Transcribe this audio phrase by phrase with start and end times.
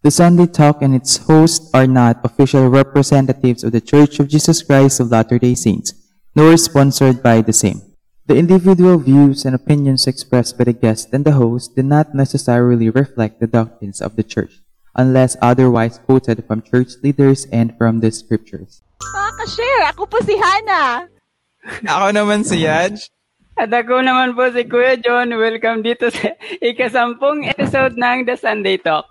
[0.00, 4.64] The Sunday Talk and its hosts are not official representatives of the Church of Jesus
[4.64, 5.92] Christ of Latter-day Saints,
[6.32, 7.84] nor sponsored by the same.
[8.24, 12.88] The individual views and opinions expressed by the guest and the host do not necessarily
[12.88, 14.64] reflect the doctrines of the Church,
[14.96, 18.80] unless otherwise quoted from church leaders and from the scriptures.
[19.04, 21.12] Mga ka-share, ako po si Hana.
[21.84, 23.04] Ako naman si Yaj.
[23.60, 25.36] At ako naman po si Kuya John.
[25.36, 26.32] Welcome dito sa
[26.64, 29.04] ikasampung episode ng The Sunday Talk.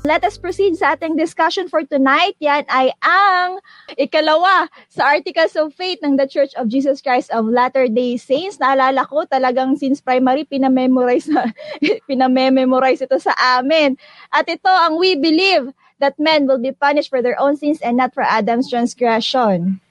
[0.00, 2.32] Let us proceed sa ating discussion for tonight.
[2.40, 3.60] Yan ay ang
[4.00, 8.56] ikalawa sa Articles of Faith ng The Church of Jesus Christ of Latter-day Saints.
[8.56, 11.52] Naalala ko talagang since primary, pinamemorize, na,
[12.08, 14.00] pinamemorize ito sa amin.
[14.32, 15.68] At ito ang we believe
[16.00, 19.84] that men will be punished for their own sins and not for Adam's transgression.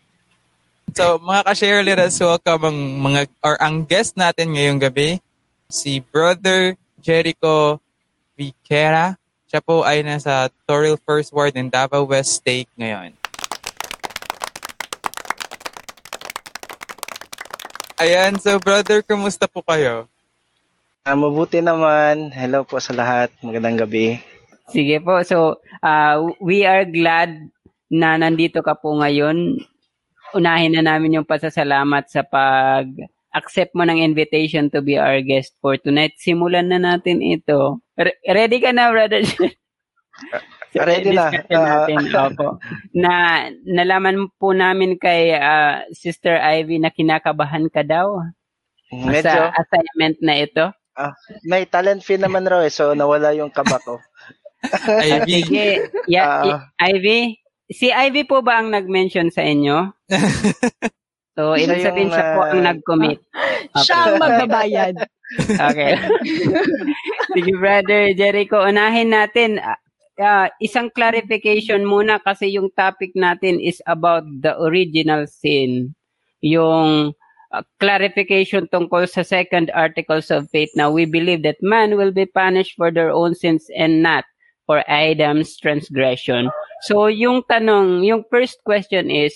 [0.98, 5.22] So, mga ka-share, let us welcome ang mga, or ang guest natin ngayong gabi,
[5.70, 7.78] si Brother Jericho
[8.34, 9.19] Viquera.
[9.50, 13.18] Siya po ay nasa Toril First Ward in Davao West State ngayon.
[17.98, 20.06] Ayan, so brother, kumusta po kayo?
[21.02, 22.30] Ah, mabuti naman.
[22.30, 23.34] Hello po sa lahat.
[23.42, 24.22] Magandang gabi.
[24.70, 25.18] Sige po.
[25.26, 27.34] So, uh, we are glad
[27.90, 29.66] na nandito ka po ngayon.
[30.38, 32.86] Unahin na namin yung pasasalamat sa pag
[33.34, 36.14] accept mo ng invitation to be our guest for tonight.
[36.22, 37.82] Simulan na natin ito.
[38.00, 39.22] Re- ready ka na, brother?
[40.70, 41.34] So, Ready na.
[41.34, 42.62] discussion natin, opo.
[42.94, 43.14] Na
[43.66, 48.22] nalaman po namin kay ah, Sister Ivy na kinakabahan ka daw
[48.94, 50.70] Medyo, sa assignment na ito.
[51.42, 53.98] may talent fee naman raw eh, so nawala yung kaba ko.
[54.86, 55.42] Ah, Ivy.
[55.42, 55.68] sige,
[56.06, 56.44] ya, Ah.
[56.78, 57.20] i- Ivy,
[57.66, 59.90] si Ivy po ba ang nag-mention sa inyo?
[61.34, 63.20] So, Siya ibig sabihin yung, siya po ang ah, nag-commit.
[63.80, 64.96] Siya ang magbabayad.
[65.56, 65.92] Okay.
[67.34, 69.62] Sige, brother Jericho, unahin natin.
[70.20, 75.96] ah, isang clarification muna kasi yung topic natin is about the original sin.
[76.44, 77.16] Yung
[77.56, 82.28] ah, clarification tungkol sa second articles of faith na we believe that man will be
[82.28, 84.28] punished for their own sins and not
[84.68, 86.52] for Adam's transgression.
[86.86, 89.34] So yung tanong, yung first question is,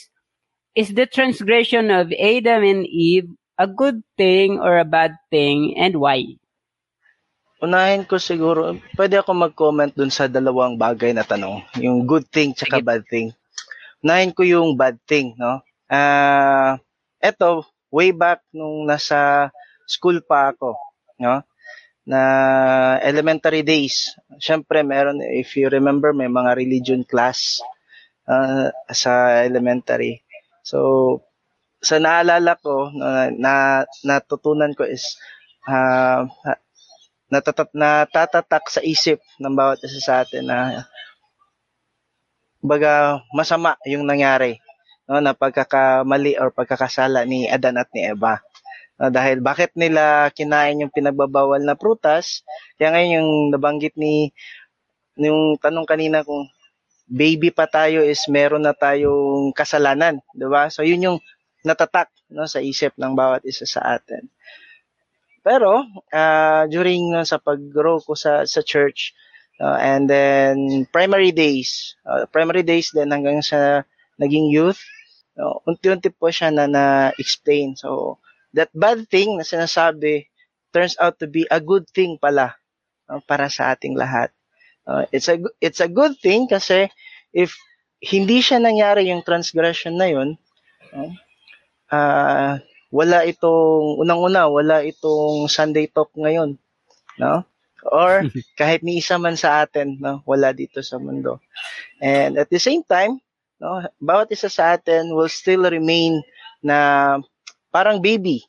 [0.75, 3.29] is the transgression of Adam and Eve
[3.61, 6.37] a good thing or a bad thing and why?
[7.63, 11.63] Unahin ko siguro, pwede ako mag-comment dun sa dalawang bagay na tanong.
[11.79, 13.31] Yung good thing tsaka bad thing.
[14.03, 15.63] Unahin ko yung bad thing, no?
[15.88, 16.75] Ah,
[17.24, 19.47] eto, way back nung nasa
[19.88, 20.75] school pa ako,
[21.24, 21.40] no?
[22.03, 22.19] Na
[23.00, 24.12] elementary days.
[24.44, 27.63] Syempre, meron, if you remember, may mga religion class
[28.28, 30.19] ah, sa elementary.
[30.68, 31.24] So,
[31.80, 33.53] sa naalala ko, na, na
[34.03, 35.16] natutunan ko is,
[35.63, 36.28] ah,
[37.31, 40.88] natatat natatatak sa isip ng bawat isa sa atin na
[42.63, 44.63] baga masama yung nangyari
[45.07, 48.39] no na pagkakamali or pagkakasala ni Adan at ni Eva.
[48.95, 52.45] No, dahil bakit nila kinain yung pinagbabawal na prutas?
[52.78, 54.31] Kaya ngayon yung nabanggit ni
[55.19, 56.47] yung tanong kanina kung
[57.06, 60.72] baby pa tayo is meron na tayong kasalanan, 'di ba?
[60.72, 61.17] So yun yung
[61.67, 64.29] natatak no sa isip ng bawat isa sa atin.
[65.43, 65.83] Pero
[66.15, 69.11] ah, during no, sa pag-grow ko sa sa church
[69.59, 73.83] uh, and then primary days, uh, primary days din hanggang sa
[74.17, 74.79] naging youth,
[75.35, 77.75] no, unti-unti po siya na na-explain.
[77.75, 78.17] So
[78.55, 80.31] that bad thing na sinasabi
[80.73, 82.55] turns out to be a good thing pala
[83.11, 84.31] no, para sa ating lahat.
[84.87, 86.87] Uh, it's a it's a good thing kasi
[87.35, 87.55] if
[88.03, 90.35] hindi siya nangyari yung transgression na yun,
[90.91, 91.11] no,
[91.91, 92.59] ah
[92.93, 96.61] wala itong unang-una wala itong Sunday talk ngayon
[97.17, 97.41] no?
[97.89, 98.21] Or
[98.59, 100.21] kahit ni isa man sa atin no?
[100.29, 101.41] Wala dito sa mundo.
[101.97, 103.17] And at the same time
[103.57, 103.81] no?
[103.97, 106.21] Bawat isa sa atin will still remain
[106.62, 107.18] na
[107.73, 108.45] parang baby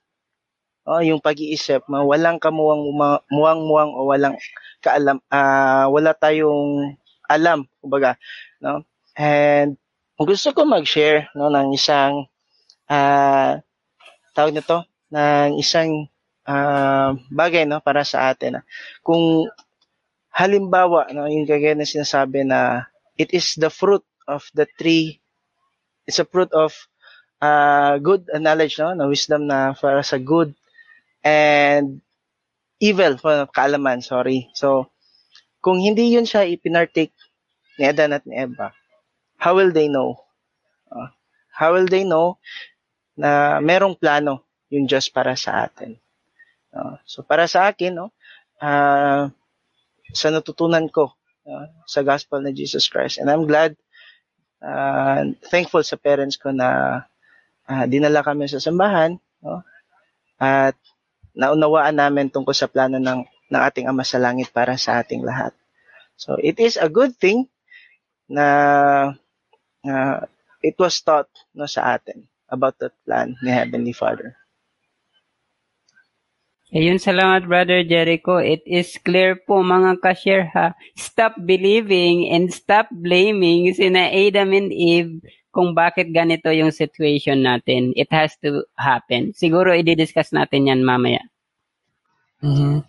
[0.84, 2.84] oh yung pag-iisip walang kamuwang
[3.32, 4.36] muwang-muwang o walang
[4.84, 6.92] kaalam ah wala tayong
[7.24, 8.20] alam kumbaga
[8.60, 8.84] no?
[9.16, 9.80] And
[10.20, 12.28] gusto ko mag-share no ng isang
[12.92, 13.64] ah
[14.34, 14.82] tawag nito
[15.14, 16.10] ng isang
[16.44, 18.60] ah, bagay no para sa atin.
[18.60, 18.64] ah.
[19.00, 19.48] Kung
[20.34, 25.22] halimbawa no yung kagaya na sinasabi na it is the fruit of the tree
[26.10, 26.75] it's a fruit of
[27.38, 30.50] ah, good knowledge no na wisdom na para sa good
[31.22, 32.02] and
[32.82, 34.90] evil for kaalaman sorry so
[35.62, 37.14] kung hindi yun siya ipinartake
[37.78, 38.75] ni Adan at ni Eva
[39.38, 40.19] how will they know
[40.90, 41.10] Ah,
[41.54, 42.38] how will they know
[43.14, 45.94] na merong plano yung Diyos para sa atin.
[46.75, 46.99] No?
[47.06, 48.11] So para sa akin, no,
[48.58, 49.31] ah,
[50.14, 51.14] sa natutunan ko
[51.49, 53.19] uh, sa gospel na Jesus Christ.
[53.19, 53.75] And I'm glad,
[54.62, 57.02] uh, thankful sa parents ko na
[57.66, 59.62] uh, dinala kami sa sambahan, no?
[60.38, 60.76] at
[61.34, 65.55] naunawaan namin tungkol sa plano ng, ng ating Ama sa Langit para sa ating lahat.
[66.14, 67.50] So it is a good thing
[68.31, 68.46] na
[69.82, 70.19] uh,
[70.62, 74.38] it was taught no, sa atin about that plan ni Heavenly Father.
[76.74, 78.42] Ayun, salamat Brother Jericho.
[78.42, 80.74] It is clear po mga ka-share ha.
[80.98, 85.22] Stop believing and stop blaming sina Adam and Eve
[85.54, 87.94] kung bakit ganito yung situation natin.
[87.94, 89.30] It has to happen.
[89.38, 91.22] Siguro i-discuss natin yan mamaya.
[92.42, 92.82] Mhm.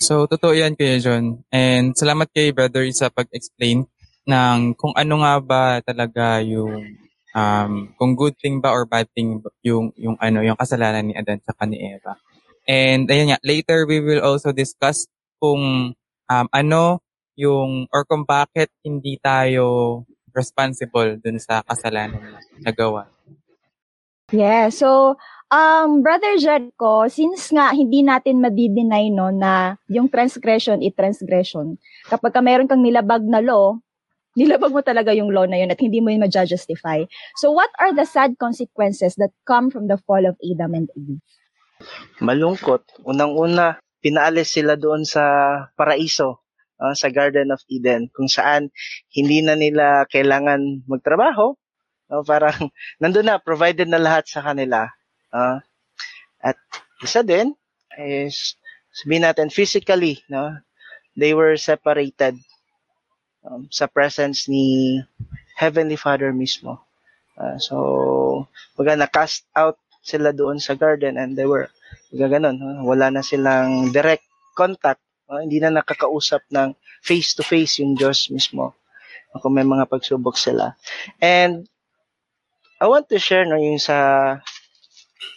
[0.00, 1.44] So, totoo yan Kuya John.
[1.52, 3.84] And salamat kay Brother sa pag-explain
[4.24, 7.03] ng kung ano nga ba talaga yung
[7.34, 11.42] um, kung good thing ba or bad thing yung yung ano yung kasalanan ni Adan
[11.42, 12.16] sa ni Eva.
[12.64, 15.04] And ayun nga, later we will also discuss
[15.36, 15.92] kung
[16.30, 17.04] um, ano
[17.36, 20.00] yung or kung bakit hindi tayo
[20.32, 22.40] responsible dun sa kasalanan na
[22.70, 23.10] nagawa.
[24.32, 25.20] Yeah, so
[25.52, 31.76] um Brother Jericho, since nga hindi natin madi-deny no na yung transgression is transgression.
[32.08, 33.76] Kapag ka meron kang nilabag na law,
[34.34, 37.06] nilabag mo talaga yung law na yun at hindi mo yun ma-justify.
[37.38, 41.22] So what are the sad consequences that come from the fall of Adam and Eve?
[42.22, 43.02] Malungkot.
[43.06, 45.22] Unang-una, pinaalis sila doon sa
[45.78, 46.44] paraiso,
[46.82, 48.70] uh, sa Garden of Eden, kung saan
[49.14, 51.54] hindi na nila kailangan magtrabaho.
[52.10, 52.68] No, parang
[53.02, 54.90] nandun na, provided na lahat sa kanila.
[55.34, 55.58] Uh,
[56.44, 56.58] at
[57.00, 57.56] isa din
[57.96, 58.54] is
[58.94, 60.54] sabihin natin physically, no,
[61.18, 62.38] they were separated
[63.44, 64.98] um, sa presence ni
[65.54, 66.82] Heavenly Father mismo.
[67.34, 67.76] Uh, so,
[68.78, 71.70] baga na-cast out sila doon sa garden and they were
[72.12, 72.60] gaganon.
[72.84, 75.00] Wala na silang direct contact.
[75.24, 78.76] Uh, hindi na nakakausap ng face-to-face yung Diyos mismo
[79.40, 80.78] kung may mga pagsubok sila.
[81.18, 81.66] And
[82.78, 84.38] I want to share no, yung sa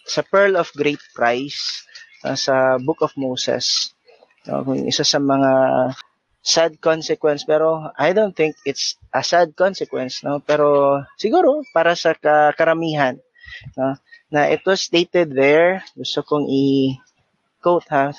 [0.05, 1.81] sa Pearl of Great Price
[2.21, 3.95] uh, sa Book of Moses.
[4.45, 5.51] No, yung isa sa mga
[6.47, 12.15] sad consequence pero I don't think it's a sad consequence no pero siguro para sa
[12.55, 13.19] karamihan
[13.75, 13.99] no
[14.31, 15.83] na it was stated there.
[15.95, 18.11] Gusto kong i-quote ha.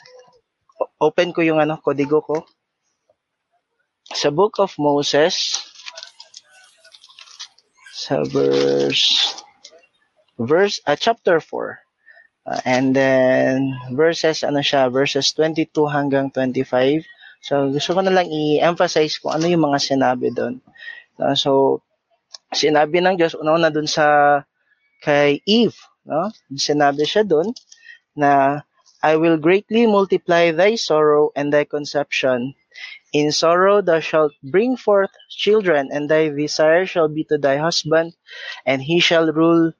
[0.98, 2.48] Open ko yung ano, kodigo ko.
[4.08, 5.60] Sa Book of Moses,
[7.92, 9.36] sa verse,
[10.40, 11.76] verse, uh, chapter 4.
[12.48, 17.04] Uh, and then, verses, ano siya, verses 22 hanggang 25.
[17.42, 20.58] So, gusto ko na lang i-emphasize kung ano yung mga sinabi doon.
[21.18, 21.82] Uh, so,
[22.50, 24.40] sinabi ng Diyos, una-una doon sa
[25.02, 26.32] kay Eve, No?
[26.56, 27.52] Sinabi siya doon
[28.16, 28.64] na
[29.04, 32.56] I will greatly multiply thy sorrow and thy conception.
[33.12, 38.16] In sorrow thou shalt bring forth children, and thy desire shall be to thy husband,
[38.64, 39.76] and he shall rule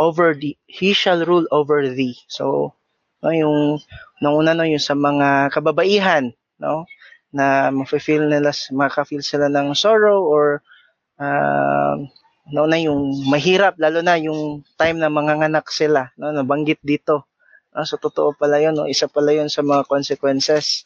[0.00, 0.58] over thee.
[0.66, 2.18] He shall rule over thee.
[2.26, 2.74] So,
[3.22, 3.84] no, yung
[4.18, 6.86] nauna no yung sa mga kababaihan, no,
[7.34, 10.62] na ma-feel nila, maka-feel sila ng sorrow or
[11.18, 11.98] uh,
[12.52, 16.28] no na yung mahirap lalo na yung time na manganganak sila no?
[16.34, 17.24] Nabanggit dito
[17.72, 18.84] no, so totoo pala yun no?
[18.84, 20.84] Isa pala yun sa mga consequences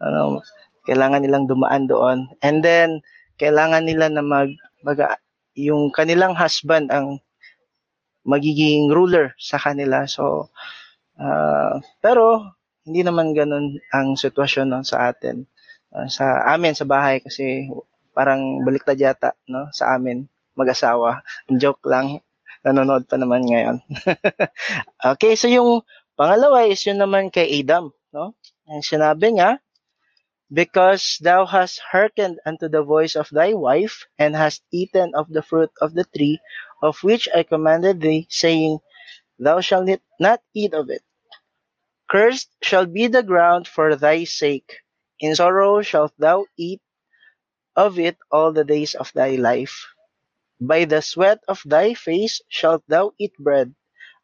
[0.00, 0.40] ano?
[0.84, 2.28] Kailangan nilang dumaan doon.
[2.44, 3.00] And then
[3.40, 4.52] kailangan nila na mag,
[4.84, 5.00] mag
[5.56, 7.24] yung kanilang husband ang
[8.24, 10.08] magiging ruler sa kanila.
[10.08, 10.48] So
[11.20, 12.53] uh, pero
[12.84, 15.48] hindi naman ganun ang sitwasyon no, sa atin
[15.96, 17.68] uh, sa amin sa bahay kasi
[18.12, 21.22] parang baliktad yata no sa amin mag-asawa.
[21.50, 22.22] Joke lang.
[22.64, 23.84] Nanonood pa naman ngayon.
[25.12, 25.84] okay, so yung
[26.16, 27.92] pangalawa is yun naman kay Adam.
[28.14, 28.32] No?
[28.70, 29.60] Ang sinabi niya,
[30.54, 35.42] Because thou hast hearkened unto the voice of thy wife, and hast eaten of the
[35.42, 36.38] fruit of the tree,
[36.78, 38.78] of which I commanded thee, saying,
[39.40, 41.02] Thou shalt not eat of it.
[42.14, 44.86] Cursed shall be the ground for thy sake.
[45.18, 46.78] In sorrow shalt thou eat
[47.74, 49.90] of it all the days of thy life.
[50.60, 53.74] By the sweat of thy face shalt thou eat bread,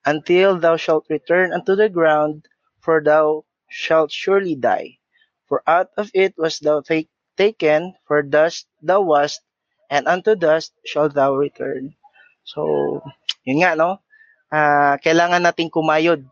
[0.06, 2.46] until thou shalt return unto the ground,
[2.78, 5.02] for thou shalt surely die.
[5.50, 9.42] For out of it was thou take, taken, for dust thou wast,
[9.90, 11.98] and unto dust shalt thou return.
[12.46, 13.02] So,
[13.42, 13.98] yun nga, no?
[14.46, 16.30] Uh, kailangan nating kumayod.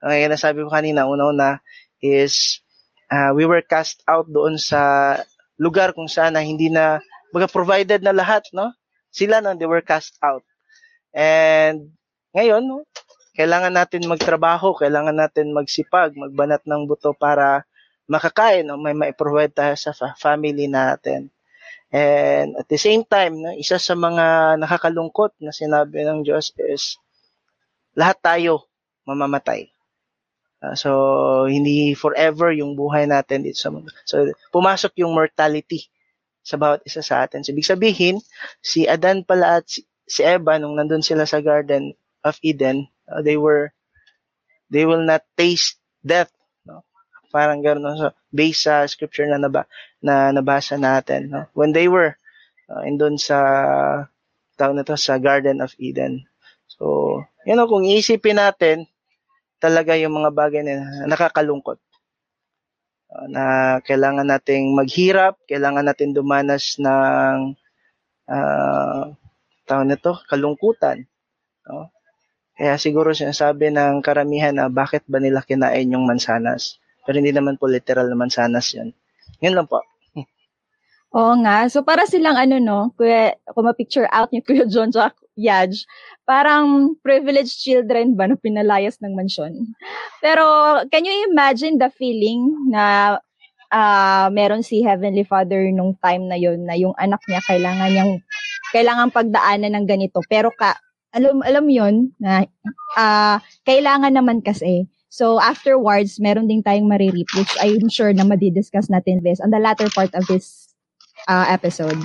[0.00, 1.60] Uh, nasabi ko kanina, una-una,
[2.00, 2.64] is
[3.12, 5.14] uh, we were cast out doon sa
[5.60, 8.72] lugar kung saan na hindi na, baga provided na lahat, no?
[9.12, 10.42] Sila nang they were cast out.
[11.12, 11.92] And
[12.32, 12.86] ngayon, no,
[13.34, 17.66] kailangan natin magtrabaho, kailangan natin magsipag, magbanat ng buto para
[18.10, 21.30] makakain o may mai-provide tayo sa fa- family natin.
[21.90, 26.98] And at the same time, no, isa sa mga nakakalungkot na sinabi ng Diyos is
[27.98, 28.70] lahat tayo
[29.06, 29.70] mamamatay.
[30.60, 30.90] Uh, so,
[31.48, 33.88] hindi forever yung buhay natin dito sa mundo.
[34.04, 35.88] So, pumasok yung mortality
[36.44, 37.40] sa bawat isa sa atin.
[37.40, 38.20] So, ibig sabihin,
[38.60, 43.24] si Adan pala at si, si Eva, nung nandun sila sa Garden of Eden, uh,
[43.24, 43.72] they were,
[44.68, 46.28] they will not taste death.
[46.68, 46.84] No?
[47.32, 47.96] Parang gano'n.
[47.96, 49.64] So, based sa scripture na, naba,
[50.04, 51.32] na nabasa natin.
[51.32, 51.48] No?
[51.56, 52.20] When they were
[52.68, 53.38] uh, indun sa
[54.60, 56.28] tawag na to, sa Garden of Eden.
[56.68, 58.89] So, you know, kung iisipin natin,
[59.60, 61.78] talaga yung mga bagay na nakakalungkot.
[63.10, 63.44] Uh, na
[63.84, 67.54] kailangan nating maghirap, kailangan natin dumanas ng
[68.30, 69.02] uh,
[69.68, 71.04] tawag nito, kalungkutan.
[71.68, 71.92] No?
[72.56, 76.80] Kaya siguro sinasabi ng karamihan na bakit ba nila kinain yung mansanas.
[77.04, 78.92] Pero hindi naman po literal na mansanas yun.
[79.40, 79.80] Yun lang po.
[81.10, 81.66] Oo nga.
[81.66, 85.88] So, para silang ano, no, kuya, kung ma-picture out ni Kuya John Jack Yaj,
[86.28, 89.72] parang privileged children ba na pinalayas ng mansyon.
[90.20, 90.44] Pero,
[90.92, 93.16] can you imagine the feeling na
[93.72, 98.12] uh, meron si Heavenly Father nung time na yon na yung anak niya kailangan niyang
[98.70, 100.20] kailangan pagdaanan ng ganito.
[100.28, 100.76] Pero ka,
[101.16, 102.44] alam alam yon na
[103.00, 108.86] uh, kailangan naman kasi So afterwards, meron ding tayong maririp which I'm sure na madidiscuss
[108.86, 110.70] natin this on the latter part of this
[111.26, 111.98] uh, episode.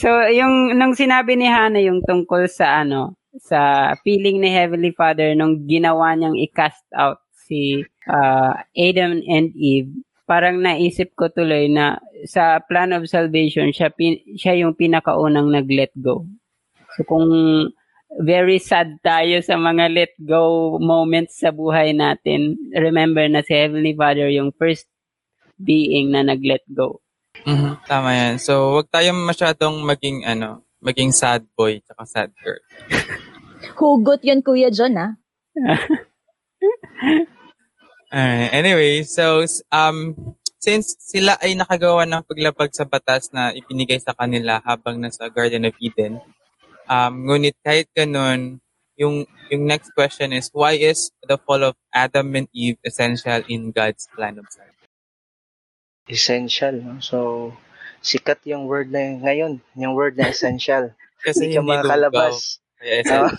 [0.00, 5.36] So, yung nung sinabi ni Hana yung tungkol sa ano, sa feeling ni Heavenly Father
[5.36, 9.92] nung ginawa niyang i-cast out si uh, Adam and Eve,
[10.24, 15.92] parang naisip ko tuloy na sa plan of salvation, siya, pin, siya yung pinakaunang nag-let
[16.00, 16.24] go.
[16.96, 17.28] So, kung
[18.24, 23.92] very sad tayo sa mga let go moments sa buhay natin, remember na si Heavenly
[23.92, 24.88] Father yung first
[25.60, 27.04] being na nag-let go.
[27.46, 27.72] Mm-hmm.
[27.88, 28.34] Tama yan.
[28.40, 32.60] So, wag tayong masyadong maging, ano, maging sad boy tsaka sad girl.
[33.80, 35.12] Hugot yun, Kuya John, ah.
[38.12, 38.52] Alright.
[38.52, 40.16] Anyway, so, um,
[40.60, 45.68] since sila ay nakagawa ng paglabag sa batas na ipinigay sa kanila habang nasa Garden
[45.68, 46.20] of Eden,
[46.90, 48.60] um, ngunit kahit ganun,
[49.00, 53.72] yung, yung next question is, why is the fall of Adam and Eve essential in
[53.72, 54.79] God's plan of salvation?
[56.10, 56.74] Essential.
[56.82, 56.98] No?
[56.98, 57.16] So,
[58.02, 60.90] sikat yung word na yun ngayon, yung word na essential.
[61.24, 62.58] Kasi hindi ka makakalabas.
[62.82, 63.30] Essential.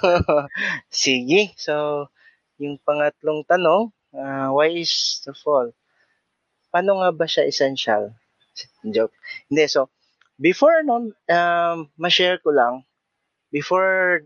[0.87, 1.51] Sige.
[1.59, 2.07] So,
[2.61, 5.75] yung pangatlong tanong, uh, why is the fall?
[6.71, 8.15] Paano nga ba siya essential?
[8.87, 9.13] Joke.
[9.51, 9.91] Hindi, so,
[10.39, 12.85] before no, um, ma-share ko lang,
[13.51, 14.23] before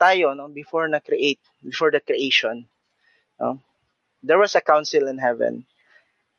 [0.00, 2.64] tayo, no, before na-create, before the creation,
[3.36, 3.60] no,
[4.22, 5.66] there was a council in heaven.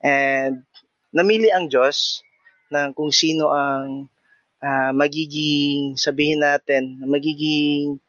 [0.02, 0.66] And
[1.12, 2.24] namili ang Diyos
[2.72, 4.08] ng kung sino ang
[4.64, 8.00] uh, magiging, sabihin natin, magiging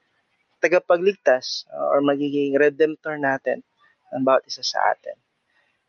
[0.62, 3.66] tagapagligtas uh, or magiging redemptor natin
[4.14, 5.18] ng bawat isa sa atin.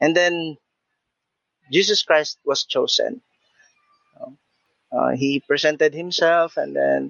[0.02, 0.58] And then,
[1.72, 3.22] Jesus Christ was chosen.
[4.94, 7.02] Uh, he presented himself and then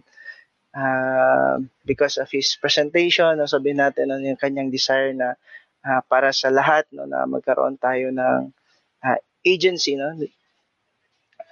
[0.71, 5.35] uh, because of his presentation, no, sabihin natin ano yung kanyang desire na
[5.83, 8.55] uh, para sa lahat no, na magkaroon tayo ng
[9.45, 10.11] agency, no?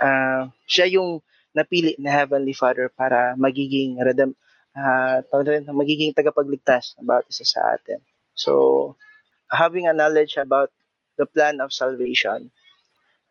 [0.01, 1.21] Uh, siya yung
[1.53, 4.33] napili na Heavenly Father para magiging redem
[4.75, 5.19] uh,
[5.75, 8.00] magiging tagapagligtas about isa sa atin.
[8.33, 8.95] So,
[9.51, 10.71] having a knowledge about
[11.19, 12.50] the plan of salvation,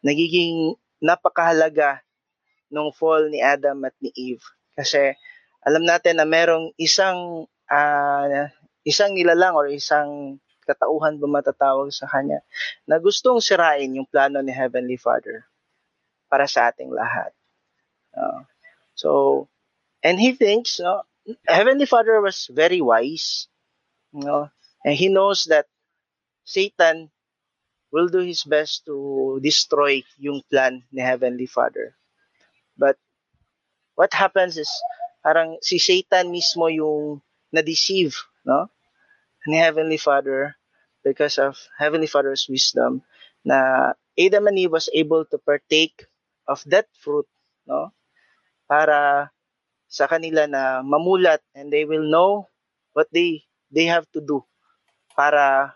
[0.05, 2.05] nagiging napakahalaga
[2.71, 4.45] nung fall ni Adam at ni Eve.
[4.77, 5.17] Kasi
[5.65, 8.49] alam natin na merong isang uh,
[8.85, 10.39] isang nilalang or isang
[10.71, 12.39] katauhan ba matatawag sa kanya
[12.87, 15.43] na gustong sirain yung plano ni Heavenly Father
[16.31, 17.35] para sa ating lahat.
[18.15, 18.47] Uh,
[18.95, 19.47] so,
[20.07, 21.03] and he thinks, no,
[21.47, 23.51] Heavenly Father was very wise,
[24.15, 24.47] you know,
[24.87, 25.67] and he knows that
[26.47, 27.11] Satan
[27.91, 31.99] will do his best to destroy yung plan ni Heavenly Father.
[32.79, 32.97] But
[33.99, 34.71] what happens is
[35.21, 38.15] parang si Satan mismo yung na-deceive,
[38.47, 38.71] no?
[39.51, 40.55] Ni Heavenly Father
[41.05, 43.03] because of Heavenly Father's wisdom
[43.45, 46.05] na Adam and Eve was able to partake
[46.45, 47.27] of that fruit,
[47.65, 47.93] no?
[48.69, 49.33] Para
[49.91, 52.47] sa kanila na mamulat and they will know
[52.95, 53.43] what they
[53.73, 54.43] they have to do
[55.15, 55.75] para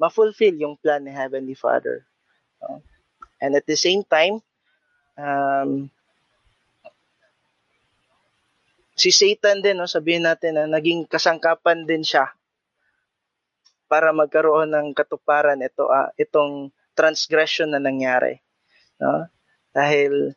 [0.00, 2.02] ma-fulfill yung plan ni Heavenly Father.
[2.58, 2.80] No?
[3.38, 4.40] And at the same time,
[5.14, 5.90] um,
[8.96, 12.30] si Satan din, no, sabihin natin na naging kasangkapan din siya
[13.92, 18.40] para magkaroon ng katuparan ito uh, itong transgression na nangyari.
[18.96, 19.28] No?
[19.76, 20.32] Dahil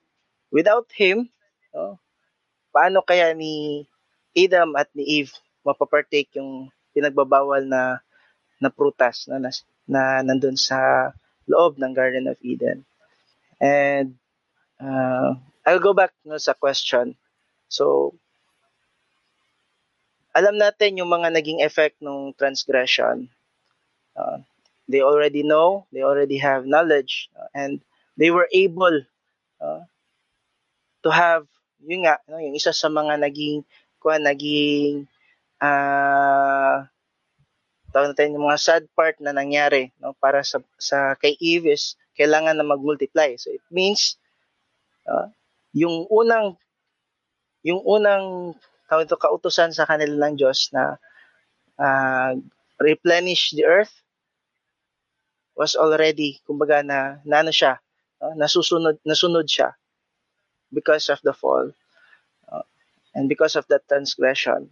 [0.52, 1.32] without him,
[1.72, 1.96] no,
[2.76, 3.88] paano kaya ni
[4.36, 5.32] Adam at ni Eve
[5.64, 8.04] mapapartake yung pinagbabawal na
[8.60, 9.52] na prutas na, na,
[9.88, 11.12] na nandun sa
[11.48, 12.84] loob ng Garden of Eden.
[13.64, 14.20] And
[14.84, 17.16] uh, I'll go back no, sa question.
[17.72, 18.16] So,
[20.36, 23.32] alam natin yung mga naging effect ng transgression.
[24.16, 24.40] Uh,
[24.88, 27.84] they already know, they already have knowledge, uh, and
[28.18, 29.04] they were able
[29.60, 29.84] uh,
[31.04, 31.46] to have,
[31.84, 33.68] yun nga, no, yung isa sa mga naging,
[34.00, 35.06] kuha, naging,
[35.60, 36.86] uh,
[37.96, 41.96] tawag natin yung mga sad part na nangyari no, para sa, sa kay Eve is
[42.20, 43.32] kailangan na mag-multiply.
[43.40, 44.20] So it means
[45.08, 45.32] uh,
[45.72, 46.60] yung unang
[47.64, 48.56] yung unang
[48.92, 51.00] tawag ito, kautusan sa kanila ng Diyos na
[51.80, 52.36] uh,
[52.84, 54.05] replenish the earth
[55.56, 57.80] was already, kumbaga na, na ano siya,
[58.20, 59.72] uh, nasusunod, nasunod siya
[60.72, 61.72] because of the fall
[62.52, 62.66] uh,
[63.16, 64.70] and because of that transgression.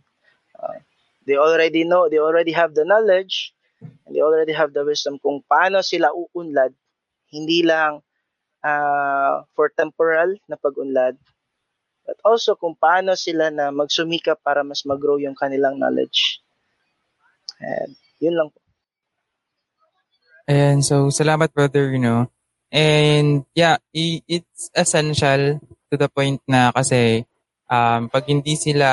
[0.59, 0.83] Uh,
[1.25, 5.43] they already know, they already have the knowledge and they already have the wisdom kung
[5.47, 6.75] paano sila uunlad,
[7.31, 8.03] hindi lang
[8.63, 11.19] uh, for temporal na pag-unlad,
[12.07, 16.39] but also kung paano sila na magsumika para mas mag-grow yung kanilang knowledge.
[17.59, 18.62] And yun lang po.
[20.47, 22.27] And so, salamat brother, you know.
[22.73, 27.23] And yeah, it's essential to the point na kasi
[27.69, 28.89] um, pag hindi sila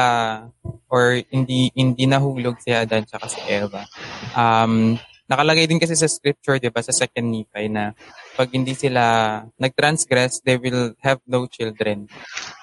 [0.93, 3.89] or hindi hindi nahulog si Adan at si Eva,
[4.37, 7.97] um, nakalagay din kasi sa scripture, di ba, sa second Nephi na
[8.37, 12.11] pag hindi sila nag-transgress, they will have no children.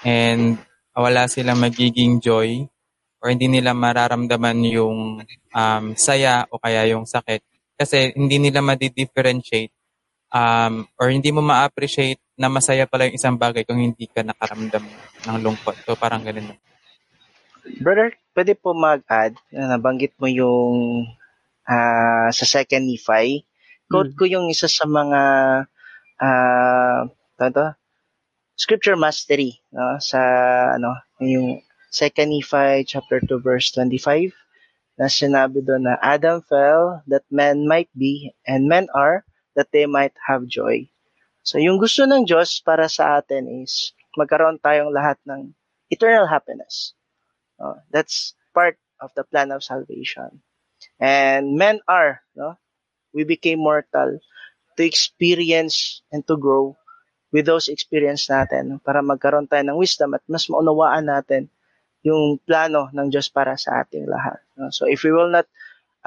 [0.06, 2.68] And wala silang magiging joy
[3.24, 9.72] or hindi nila mararamdaman yung um, saya o kaya yung sakit kasi hindi nila ma-differentiate
[10.34, 14.84] um, or hindi mo ma-appreciate na masaya pala yung isang bagay kung hindi ka nakaramdam
[15.26, 15.78] ng lungkot.
[15.86, 16.58] So parang ganun.
[17.82, 21.06] Brother, pwede po mag-add, nabanggit mo yung
[21.68, 23.44] uh, sa second Nephi.
[23.88, 24.20] Quote hmm.
[24.20, 25.22] ko yung isa sa mga
[26.22, 27.00] uh,
[27.38, 27.68] to,
[28.58, 30.20] scripture mastery no, sa
[30.76, 31.62] ano yung
[31.94, 34.34] second Nephi chapter 2 verse 25
[34.98, 39.22] na sinabi doon na Adam fell that men might be and men are
[39.54, 40.90] that they might have joy.
[41.46, 45.54] So yung gusto ng Diyos para sa atin is magkaroon tayong lahat ng
[45.94, 46.98] eternal happiness.
[47.62, 50.42] Uh, that's part of the plan of salvation.
[50.98, 52.58] And men are, no?
[53.14, 54.20] we became mortal
[54.78, 56.78] to experience and to grow
[57.34, 61.50] with those experience natin para magkaroon tayo ng wisdom at mas maunawaan natin
[62.08, 64.40] yung plano ng Diyos para sa ating lahat.
[64.72, 65.46] So if we will not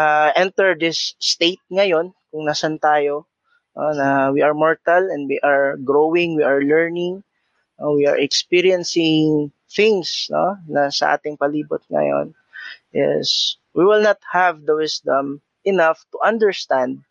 [0.00, 3.28] uh, enter this state ngayon, kung nasan tayo,
[3.76, 7.20] uh, na we are mortal and we are growing, we are learning,
[7.76, 12.32] uh, we are experiencing things no, na sa ating palibot ngayon,
[12.96, 17.04] is we will not have the wisdom enough to understand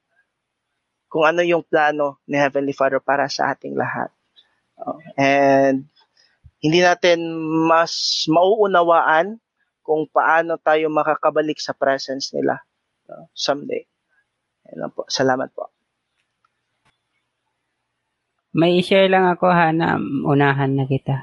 [1.09, 4.09] kung ano yung plano ni Heavenly Father para sa ating lahat.
[4.79, 5.89] Uh, and
[6.59, 7.23] hindi natin
[7.67, 9.39] mas mauunawaan
[9.79, 12.59] kung paano tayo makakabalik sa presence nila
[13.09, 13.81] uh, someday.
[14.69, 15.07] Yan po.
[15.09, 15.71] Salamat po.
[18.53, 21.17] May share lang ako ha na unahan na kita.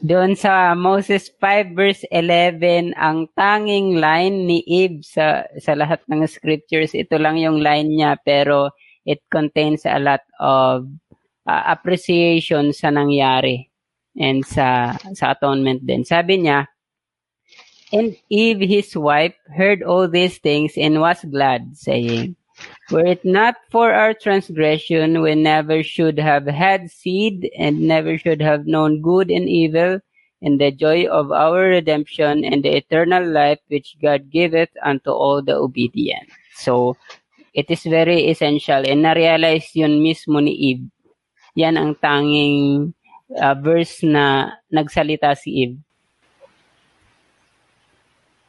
[0.00, 6.24] Doon sa Moses 5 verse 11, ang tanging line ni Eve sa, sa lahat ng
[6.24, 8.72] scriptures, ito lang yung line niya pero
[9.04, 10.88] it contains a lot of
[11.44, 13.69] uh, appreciation sa nangyari
[14.20, 16.04] and sa sa atonement din.
[16.04, 16.68] Sabi niya,
[17.90, 22.36] And Eve his wife heard all these things and was glad, saying,
[22.92, 28.38] Were it not for our transgression, we never should have had seed and never should
[28.38, 29.98] have known good and evil,
[30.38, 35.42] and the joy of our redemption and the eternal life which God giveth unto all
[35.42, 36.30] the obedient.
[36.54, 36.94] So,
[37.54, 40.86] it is very essential and na-realize yun mismo ni Eve.
[41.58, 42.94] Yan ang tanging
[43.36, 45.78] uh, verse na nagsalita si Eve.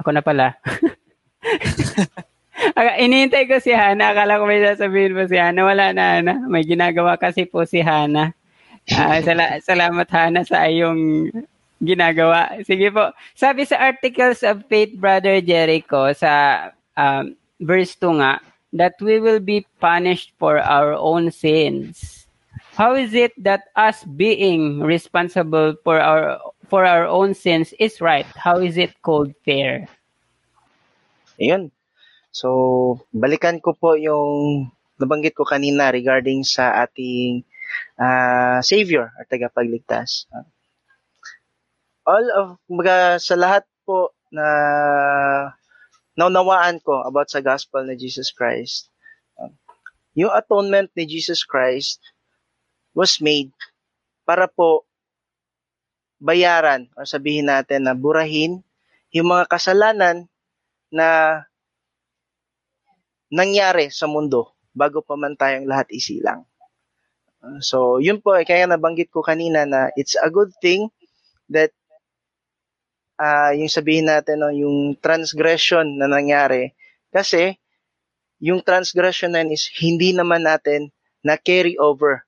[0.01, 0.57] Ako na pala.
[3.05, 4.13] Inihintay ko si Hana.
[4.13, 5.61] Akala ko may sasabihin po si Hana.
[5.61, 6.33] Wala na, Hana.
[6.49, 8.33] May ginagawa kasi po si Hana.
[8.89, 11.29] Uh, sal- salamat, Hana, sa iyong
[11.81, 12.57] ginagawa.
[12.65, 13.13] Sige po.
[13.37, 18.41] Sabi sa Articles of Faith, Brother Jericho, sa um, verse 2 nga,
[18.73, 22.20] that we will be punished for our own sins
[22.75, 26.39] how is it that us being responsible for our
[26.71, 28.27] for our own sins is right?
[28.35, 29.87] How is it called fair?
[31.35, 31.71] Ayun.
[32.31, 37.43] So, balikan ko po yung nabanggit ko kanina regarding sa ating
[37.99, 40.31] ah, Savior or tagapagligtas.
[42.07, 44.47] All of, mga sa lahat po na
[46.15, 48.87] naunawaan ko about sa gospel ni Jesus Christ,
[50.15, 51.99] yung atonement ni Jesus Christ
[52.91, 53.51] was made
[54.27, 54.85] para po
[56.21, 58.61] bayaran o sabihin natin na burahin
[59.11, 60.29] yung mga kasalanan
[60.93, 61.41] na
[63.31, 66.43] nangyari sa mundo bago pa man tayong lahat isilang.
[67.41, 70.91] Uh, So, yun po, eh, kaya nabanggit ko kanina na it's a good thing
[71.49, 71.73] that
[73.19, 76.73] ah yung sabihin natin, no, yung transgression na nangyari,
[77.11, 77.55] kasi
[78.41, 80.89] yung transgression na is hindi naman natin
[81.21, 82.25] na carry over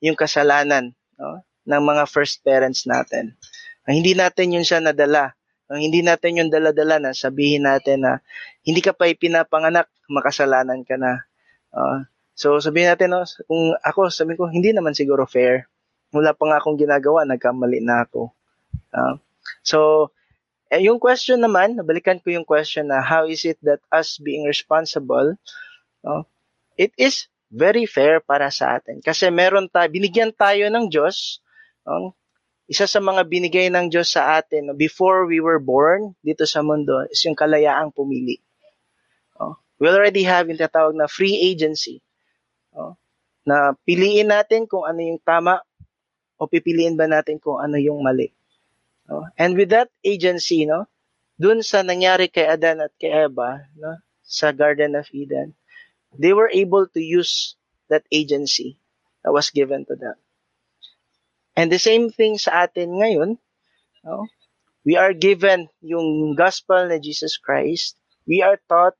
[0.00, 3.36] yung kasalanan no, ng mga first parents natin.
[3.84, 5.36] Ah, hindi natin yun siya nadala.
[5.70, 8.18] Ah, hindi natin yung dala-dala na sabihin natin na
[8.64, 11.24] hindi ka pa ipinapanganak, makasalanan ka na.
[11.70, 15.68] Ah, so sabihin natin, no, kung ako, sabi ko, hindi naman siguro fair.
[16.10, 18.34] Wala pa nga akong ginagawa, nagkamali na ako.
[18.90, 19.20] Ah,
[19.62, 20.10] so,
[20.70, 24.46] eh, yung question naman, nabalikan ko yung question na how is it that us being
[24.46, 25.34] responsible,
[26.02, 26.26] no,
[26.78, 29.02] it is very fair para sa atin.
[29.02, 31.42] Kasi meron tayo, binigyan tayo ng Diyos,
[31.82, 32.14] no,
[32.70, 36.62] isa sa mga binigay ng Diyos sa atin no, before we were born dito sa
[36.62, 38.38] mundo is yung kalayaang pumili.
[39.34, 39.58] No?
[39.82, 41.98] We already have yung tatawag na free agency.
[42.70, 42.94] No?
[43.42, 45.58] Na piliin natin kung ano yung tama
[46.38, 48.30] o pipiliin ba natin kung ano yung mali.
[49.10, 49.26] No?
[49.34, 50.86] And with that agency, no,
[51.34, 55.58] dun sa nangyari kay Adan at kay Eva, no, sa Garden of Eden,
[56.18, 57.56] they were able to use
[57.88, 58.78] that agency
[59.24, 60.14] that was given to them.
[61.56, 63.36] And the same thing sa atin ngayon,
[64.06, 64.26] no?
[64.84, 67.98] we are given yung gospel ni Jesus Christ.
[68.24, 68.96] We are taught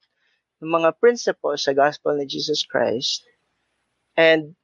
[0.60, 3.24] ng mga principles sa gospel ni Jesus Christ.
[4.18, 4.58] And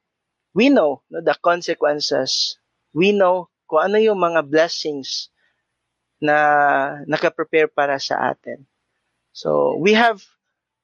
[0.53, 2.61] we know no, the consequences.
[2.93, 5.33] We know kung ano yung mga blessings
[6.21, 6.37] na
[7.09, 8.65] nakaprepare para sa atin.
[9.37, 10.25] So, we have,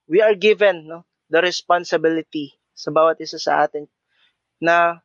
[0.09, 3.89] we are given no, the responsibility sa bawat isa sa atin
[4.61, 5.01] na,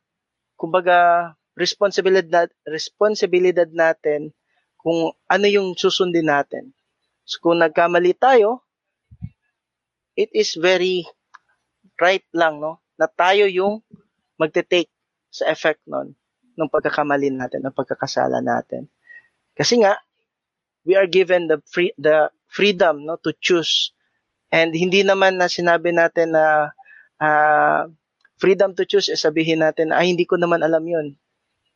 [0.60, 4.30] kumbaga, responsibilidad, responsibilidad natin
[4.78, 6.70] kung ano yung susundin natin.
[7.24, 8.62] So, kung nagkamali tayo,
[10.14, 11.08] it is very
[11.98, 12.84] right lang, no?
[13.00, 13.80] Na tayo yung
[14.38, 14.92] magte-take
[15.32, 16.14] sa effect nun
[16.58, 18.90] ng pagkakamali natin, ng pagkakasala natin.
[19.54, 19.98] Kasi nga,
[20.86, 23.92] we are given the free the freedom no to choose.
[24.48, 26.72] And hindi naman na sinabi natin na
[27.20, 27.88] ah,
[28.40, 31.18] freedom to choose is sabihin natin ay hindi ko naman alam 'yun.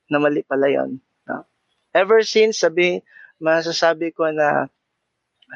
[0.09, 1.03] Na mali pala 'yon.
[1.29, 1.45] No?
[1.93, 3.05] Ever since sabi
[3.43, 4.71] masasabi ko na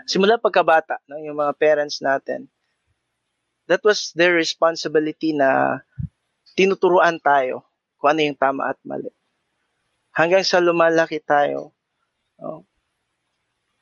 [0.04, 2.50] simula pagkabata no yung mga parents natin
[3.70, 5.80] that was their responsibility na
[6.58, 7.66] tinuturuan tayo
[7.98, 9.10] kung ano yung tama at mali.
[10.16, 11.76] Hanggang sa lumalaki tayo,
[12.40, 12.64] no,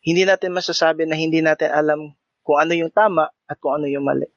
[0.02, 2.00] hindi natin masasabi na hindi natin alam
[2.44, 4.28] kung ano yung tama at kung ano yung mali.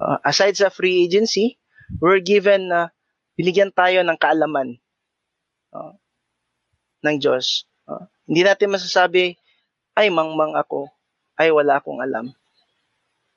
[0.00, 1.60] Uh, aside sa free agency,
[2.00, 2.90] we're given na
[3.36, 4.80] binigyan tayo ng kaalaman
[5.76, 5.92] uh,
[7.04, 7.68] ng Diyos.
[7.84, 9.36] Uh, hindi natin masasabi,
[9.94, 10.90] ay mangmang ako,
[11.38, 12.34] ay wala akong alam.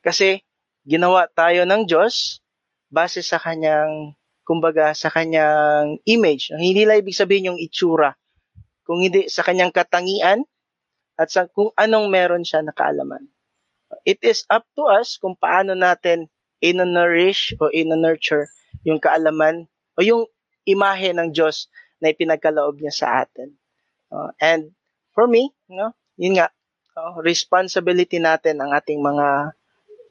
[0.01, 0.41] Kasi
[0.87, 2.41] ginawa tayo ng Diyos
[2.89, 4.15] base sa kanyang,
[4.47, 6.49] kumbaga, sa kanyang image.
[6.55, 8.15] Hindi lang ibig sabihin yung itsura.
[8.87, 10.47] Kung hindi sa kanyang katangian,
[11.17, 13.25] at sa kung anong meron siya na kaalaman.
[14.03, 16.27] It is up to us kung paano natin
[16.59, 18.49] ino-nourish o ino-nurture
[18.83, 20.27] yung kaalaman o yung
[20.67, 21.71] imahe ng Diyos
[22.03, 23.55] na ipinagkaloob niya sa atin.
[24.11, 24.71] Uh, and
[25.15, 26.51] for me, no, yun nga,
[26.99, 29.55] uh, responsibility natin ang ating mga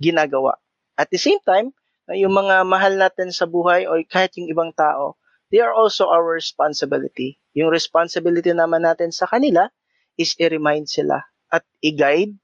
[0.01, 0.57] ginagawa.
[0.97, 1.77] At the same time,
[2.09, 5.21] uh, yung mga mahal natin sa buhay o kahit yung ibang tao,
[5.53, 7.37] they are also our responsibility.
[7.53, 9.69] Yung responsibility naman natin sa kanila
[10.17, 11.21] is i-remind sila
[11.53, 12.35] at i-guide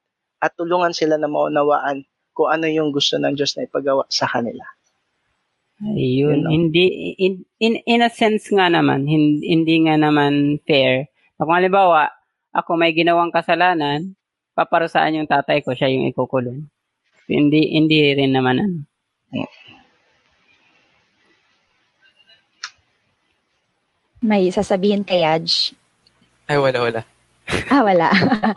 [0.42, 2.02] at tulungan sila na maunawaan
[2.34, 4.66] kung ano yung gusto ng Diyos na ipagawa sa kanila.
[5.82, 6.50] Ayun, Yun lang.
[6.50, 6.84] hindi
[7.18, 11.10] in, in in a sense nga naman, hindi, hindi nga naman fair.
[11.38, 12.06] Kung halimbawa,
[12.54, 14.14] ako may ginawang kasalanan,
[14.54, 16.66] paparusaan yung tatay ko, siya yung ikukulong.
[17.26, 18.78] Hindi hindi rin naman ano.
[24.22, 25.74] May sasabihin kay Yaj.
[26.46, 27.00] Ay, wala, wala.
[27.70, 28.08] Ah, wala.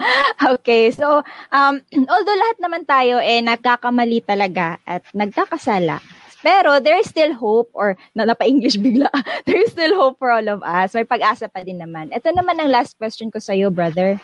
[0.56, 6.00] okay, so, um, although lahat naman tayo eh nagkakamali talaga at nagkakasala,
[6.46, 9.10] pero there is still hope or na napa-English bigla.
[9.50, 10.94] there is still hope for all of us.
[10.94, 12.14] May pag-asa pa din naman.
[12.14, 14.22] Ito naman ang last question ko sa iyo, brother.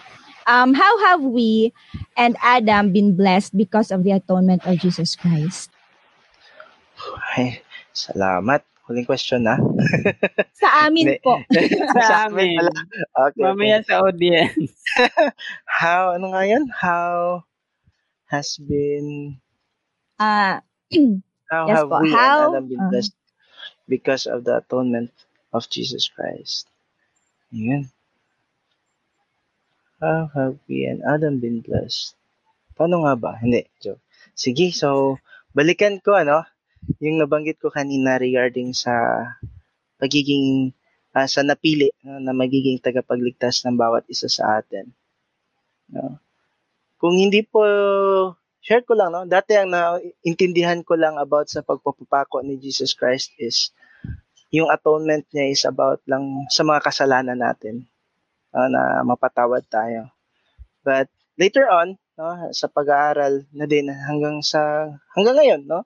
[0.49, 1.69] Um, how have we
[2.17, 5.69] and Adam been blessed because of the atonement of Jesus Christ?
[7.37, 8.70] Ay, Salamat.
[8.91, 9.55] Huling question na.
[10.59, 11.39] Sa amin po.
[11.95, 12.59] Sa amin.
[13.31, 13.39] Okay.
[13.39, 14.83] Mamaya sa audience.
[15.79, 16.67] How, ano nga yan?
[16.67, 17.47] How
[18.27, 19.39] has been,
[20.19, 20.59] Ah,
[21.51, 22.03] how Yes have po.
[22.03, 22.51] we How?
[22.51, 22.91] and Adam been Uh-huh.
[22.91, 23.15] blessed
[23.87, 25.15] because of the atonement
[25.55, 26.67] of Jesus Christ?
[27.55, 27.87] Yun.
[30.03, 32.19] How have we and Adam been blessed?
[32.75, 33.39] Paano nga ba?
[33.39, 34.03] Hindi, joke.
[34.35, 35.15] Sige, so,
[35.55, 36.43] balikan ko, ano,
[37.01, 38.93] yung nabanggit ko kanina regarding sa
[40.01, 40.73] pagiging,
[41.13, 44.89] ah, sa napili no, na magiging tagapagligtas ng bawat isa sa atin.
[45.93, 46.17] No?
[46.97, 47.61] Kung hindi po,
[48.61, 49.25] share ko lang, no?
[49.25, 53.73] Dati ang naintindihan ko lang about sa pagpapapako ni Jesus Christ is
[54.53, 57.87] yung atonement niya is about lang sa mga kasalanan natin
[58.53, 60.11] ah, na mapatawad tayo.
[60.85, 65.85] But later on, no, sa pag-aaral na din hanggang sa hanggang ngayon, no,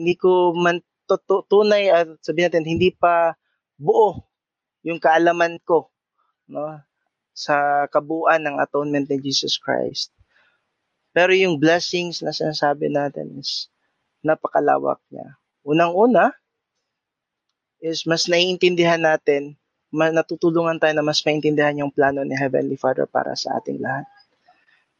[0.00, 3.36] hindi ko man tutu- tunay at sabihin natin hindi pa
[3.76, 4.24] buo
[4.80, 5.92] yung kaalaman ko,
[6.48, 6.80] no,
[7.36, 10.12] sa kabuuan ng atonement ni Jesus Christ.
[11.12, 13.68] Pero yung blessings na sinasabi natin is
[14.24, 15.36] napakalawak niya.
[15.66, 16.32] Unang-una
[17.80, 19.56] is mas naiintindihan natin,
[19.90, 24.06] natutulungan tayo na mas maintindihan yung plano ni Heavenly Father para sa ating lahat.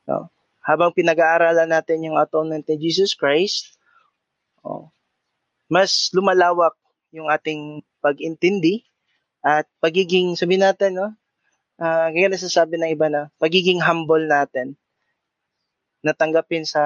[0.08, 0.28] No?
[0.60, 3.79] Habang pinag-aaralan natin yung atonement ni Jesus Christ,
[4.66, 4.92] oh,
[5.70, 6.74] mas lumalawak
[7.14, 8.86] yung ating pag-intindi
[9.40, 11.08] at pagiging, sabihin natin, no,
[11.80, 14.76] uh, ganyan nasasabi ng iba na, pagiging humble natin,
[16.04, 16.82] natanggapin sa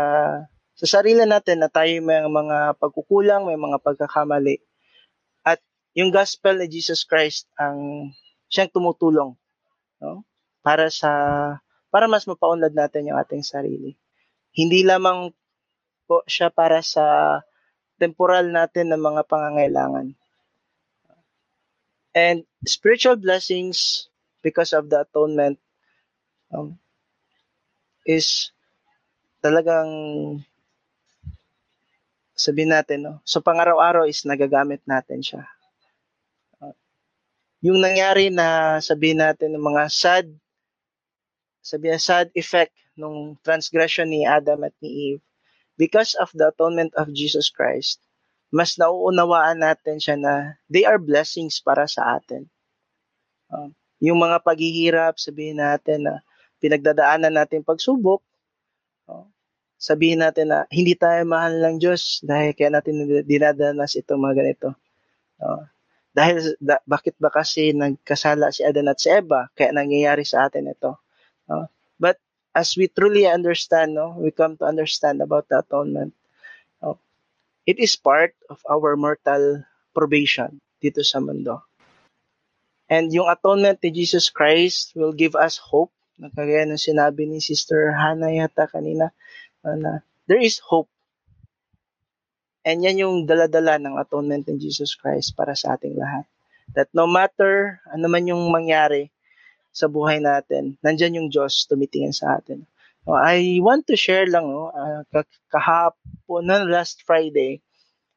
[0.74, 4.58] sa sarili natin na tayo may mga pagkukulang, may mga pagkakamali.
[5.46, 5.62] At
[5.94, 8.10] yung gospel ni Jesus Christ ang
[8.50, 9.38] siyang tumutulong
[10.02, 10.26] no?
[10.66, 11.10] para sa
[11.94, 13.94] para mas mapaunlad natin yung ating sarili.
[14.50, 15.30] Hindi lamang
[16.10, 17.38] po siya para sa
[17.98, 20.14] temporal natin ng mga pangangailangan.
[22.14, 24.06] And spiritual blessings
[24.42, 25.58] because of the atonement
[26.54, 26.78] um,
[28.06, 28.54] is
[29.42, 29.90] talagang
[32.34, 33.14] sabihin natin, no?
[33.26, 35.42] So pangaraw-araw is nagagamit natin siya.
[36.62, 36.74] Uh,
[37.62, 40.26] yung nangyari na sabihin natin ng mga sad
[41.64, 45.24] sabihin sad effect nung transgression ni Adam at ni Eve
[45.76, 48.04] because of the atonement of Jesus Christ
[48.54, 52.46] mas nauunawaan natin siya na they are blessings para sa atin.
[53.50, 56.22] Uh, yung mga paghihirap, sabihin natin na
[56.62, 58.22] pinagdadaanan natin pagsubok,
[59.10, 59.26] uh,
[59.74, 64.68] sabihin natin na hindi tayo mahal ng Diyos dahil kaya natin dinadanas itong mga ganito.
[65.42, 65.66] Uh,
[66.14, 70.70] dahil da, bakit ba kasi nagkasala si Adan at si Eva kaya nangyayari sa atin
[70.70, 70.94] ito.
[71.50, 71.66] Uh,
[72.54, 76.14] as we truly understand, no, we come to understand about the atonement.
[76.78, 76.94] Uh,
[77.66, 81.66] it is part of our mortal probation dito sa mundo.
[82.86, 85.90] And yung atonement ni Jesus Christ will give us hope.
[86.14, 89.10] Kagaya ng sinabi ni Sister Hannah yata kanina,
[89.66, 90.86] na there is hope.
[92.62, 96.24] And yan yung daladala ng atonement ni Jesus Christ para sa ating lahat.
[96.72, 99.13] That no matter ano man yung mangyari
[99.74, 102.62] sa buhay natin, nandyan yung Diyos tumitingin sa atin.
[103.04, 105.02] Uh, I want to share lang, no, uh,
[105.50, 107.60] kahapon na last Friday,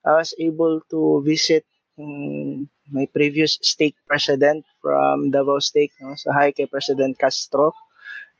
[0.05, 1.65] I was able to visit
[1.97, 7.73] um, my previous stake president from Davao Stake, no, so hi kay President Castro,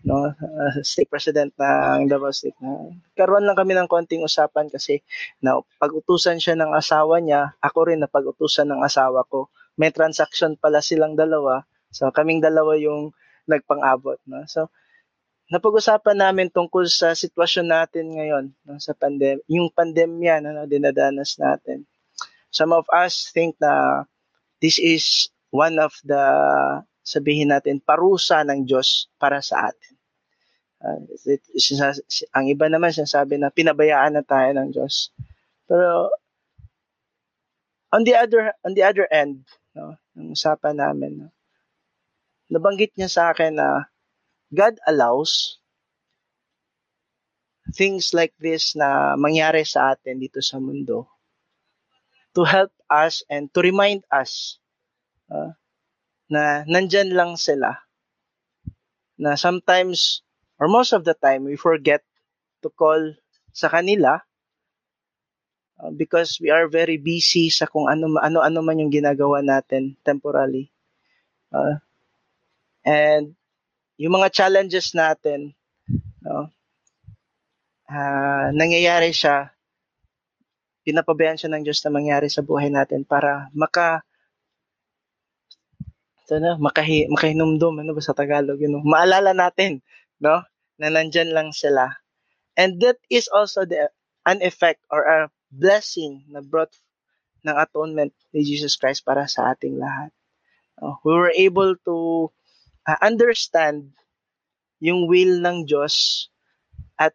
[0.06, 2.58] no, uh, stake president ng Davao Stake.
[2.62, 2.94] No.
[3.18, 5.02] Karoon lang kami ng konting usapan kasi
[5.42, 9.50] na pag-utusan siya ng asawa niya, ako rin na pag-utusan ng asawa ko.
[9.78, 11.66] May transaction pala silang dalawa,
[11.98, 13.10] so kaming dalawa yung
[13.50, 14.20] nagpang-abot.
[14.28, 14.44] No.
[14.46, 14.70] So,
[15.48, 21.40] napag-usapan namin tungkol sa sitwasyon natin ngayon no, sa pandem yung pandemya na no, dinadanas
[21.40, 21.88] natin.
[22.52, 24.04] Some of us think na
[24.60, 26.24] this is one of the
[27.08, 29.96] sabihin natin parusa ng Diyos para sa atin.
[30.78, 31.64] Uh, it, it,
[32.36, 35.16] ang iba naman sinasabi na pinabayaan na tayo ng Diyos.
[35.64, 36.12] Pero
[37.96, 41.28] on the other on the other end, no, ng usapan namin, no,
[42.48, 43.88] nabanggit niya sa akin na
[44.52, 45.60] God allows
[47.76, 51.08] things like this na mangyari sa atin dito sa mundo
[52.32, 54.62] to help us and to remind us
[55.34, 55.52] uh,
[56.30, 57.82] na nandyan lang sila.
[59.18, 60.22] Na sometimes,
[60.62, 62.06] or most of the time, we forget
[62.62, 63.02] to call
[63.50, 64.22] sa kanila
[65.82, 69.98] uh, because we are very busy sa kung ano ano ano man yung ginagawa natin
[70.06, 70.70] temporarily.
[71.50, 71.82] Uh,
[72.88, 73.36] and
[74.00, 75.52] yung mga challenges natin,
[76.24, 76.48] no,
[77.92, 79.52] uh, nangyayari siya
[80.88, 84.08] pinapabayaan siya ng Diyos na mangyari sa buhay natin para maka
[86.24, 88.84] sana makahi, makahinumdum ano ba sa Tagalog yun, no?
[88.88, 89.84] maalala natin
[90.24, 90.48] no
[90.80, 91.92] na nandyan lang sila
[92.56, 93.92] and that is also the
[94.24, 95.20] an effect or a
[95.52, 96.72] blessing na brought
[97.44, 100.16] ng atonement ni Jesus Christ para sa ating lahat
[100.78, 102.30] Uh, we were able to
[102.88, 103.92] uh, understand
[104.80, 106.28] yung will ng Diyos
[106.96, 107.12] at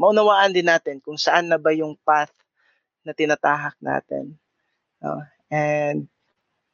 [0.00, 2.32] maunawaan din natin kung saan na ba yung path
[3.04, 4.40] na tinatahak natin.
[5.04, 6.08] Uh, and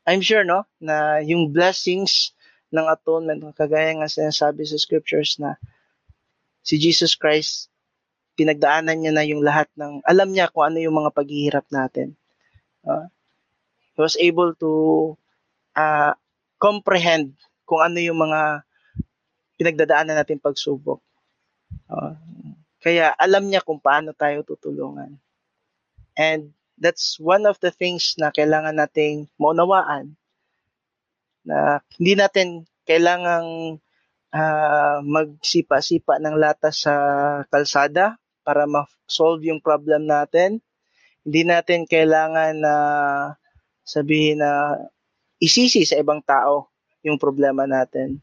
[0.06, 2.32] I'm sure no na yung blessings
[2.72, 5.60] ng atonement kagaya nga sinasabi sa scriptures na
[6.64, 7.68] si Jesus Christ
[8.32, 12.16] pinagdaanan niya na yung lahat ng alam niya kung ano yung mga paghihirap natin.
[12.82, 13.06] Uh,
[13.92, 14.72] he was able to
[15.76, 16.16] uh,
[16.56, 17.36] comprehend
[17.72, 18.68] kung ano yung mga
[19.56, 21.00] pinagdadaanan natin pagsubok.
[21.88, 22.12] Uh,
[22.84, 25.16] kaya alam niya kung paano tayo tutulungan.
[26.12, 30.20] And that's one of the things na kailangan nating maunawaan
[31.48, 33.80] na hindi natin kailangang
[34.36, 36.94] uh, magsipa-sipa ng lata sa
[37.48, 40.60] kalsada para ma-solve yung problem natin.
[41.24, 43.24] Hindi natin kailangan na uh,
[43.80, 44.76] sabihin na
[45.40, 46.71] isisi sa ibang tao
[47.02, 48.22] yung problema natin.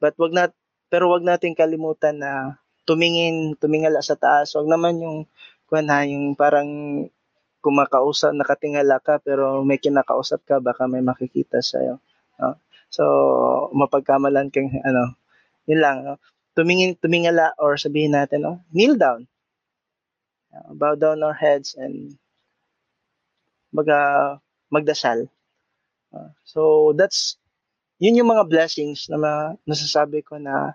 [0.00, 0.50] But wag na
[0.88, 2.56] pero wag nating kalimutan na
[2.88, 4.56] tumingin, tumingala sa taas.
[4.56, 5.18] Wag naman yung
[5.68, 6.68] kuan yung parang
[7.60, 12.00] kumakausap, nakatingala ka pero may kinakausap ka baka may makikita sa iyo.
[12.40, 12.56] No?
[12.88, 13.04] So
[13.76, 15.12] mapagkamalan kang ano,
[15.68, 15.96] yun lang.
[16.08, 16.16] No?
[16.56, 18.64] Tumingin, tumingala or sabihin natin, no?
[18.72, 19.28] kneel down.
[20.48, 22.16] Uh, bow down our heads and
[23.68, 24.40] maga
[24.72, 25.28] magdasal.
[26.08, 27.37] Uh, so that's
[27.98, 30.74] yun yung mga blessings na ma- nasasabi ko na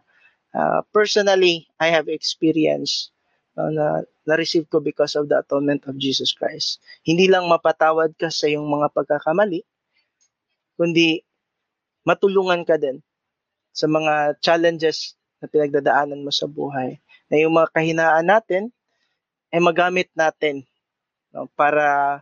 [0.51, 3.11] uh, personally I have experienced
[3.55, 6.79] uh, na na-receive ko because of the atonement of Jesus Christ.
[7.03, 9.63] Hindi lang mapatawad ka sa yung mga pagkakamali,
[10.79, 11.19] kundi
[12.07, 13.03] matulungan ka din
[13.75, 17.03] sa mga challenges na pinagdadaanan mo sa buhay.
[17.27, 18.71] Na yung mga kahinaan natin
[19.51, 20.63] ay magamit natin
[21.35, 22.19] no, para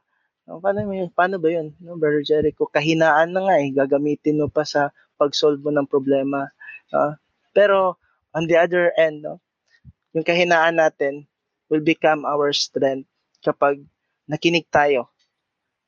[0.51, 0.83] No, paano,
[1.15, 2.67] paano ba yun, no, Brother Jericho?
[2.67, 6.51] Kahinaan na nga eh, gagamitin mo pa sa pag-solve mo ng problema.
[6.91, 7.15] Uh,
[7.55, 7.95] pero,
[8.35, 9.39] on the other end, no,
[10.11, 11.23] yung kahinaan natin
[11.71, 13.07] will become our strength
[13.39, 13.79] kapag
[14.27, 15.07] nakinig tayo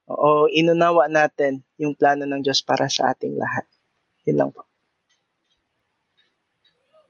[0.08, 3.68] o inunawa natin yung plano ng Diyos para sa ating lahat.
[4.24, 4.64] Yun lang po.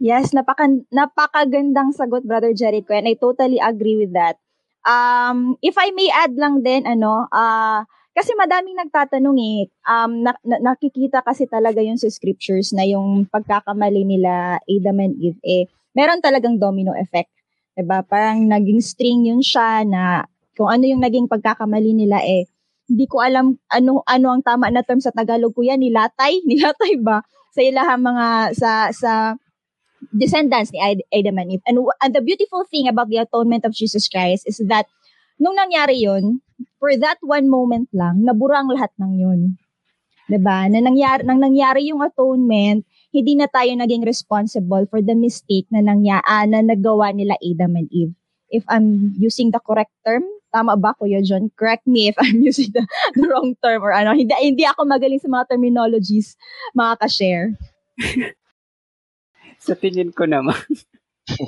[0.01, 4.41] Yes, napaka, napakagandang sagot, Brother Jericho, and I totally agree with that.
[4.83, 10.37] Um, if I may add lang din, ano, uh, kasi madaming nagtatanong eh, um, na,
[10.45, 15.65] na, nakikita kasi talaga yung sa scriptures na yung pagkakamali nila Adam and Eve, eh,
[15.97, 17.33] meron talagang domino effect.
[17.73, 18.05] Diba?
[18.05, 22.45] Parang naging string yun siya na kung ano yung naging pagkakamali nila eh,
[22.85, 27.01] hindi ko alam ano ano ang tama na term sa Tagalog ko yan, nilatay, nilatay
[27.01, 27.25] ba?
[27.53, 29.11] Sa ilahang mga sa sa
[30.11, 30.79] descendants ni
[31.13, 31.65] Adam and Eve.
[31.65, 34.87] And, and the beautiful thing about the atonement of Jesus Christ is that
[35.39, 36.41] nung nangyari yon
[36.77, 39.39] for that one moment lang, nabura ang lahat ng yun.
[40.27, 40.67] 'Di ba?
[40.71, 45.83] Na nangyari nang nangyari yung atonement, hindi na tayo naging responsible for the mistake na
[45.83, 48.15] nangyari ah, na nagawa nila Adam and Eve.
[48.53, 51.49] If I'm using the correct term, tama ba Kuya John?
[51.57, 52.85] Correct me if I'm using the,
[53.17, 54.13] the wrong term or ano.
[54.13, 56.37] Hindi hindi ako magaling sa mga terminologies,
[56.77, 57.57] mga ka-share.
[59.63, 60.59] Sa tingin ko naman.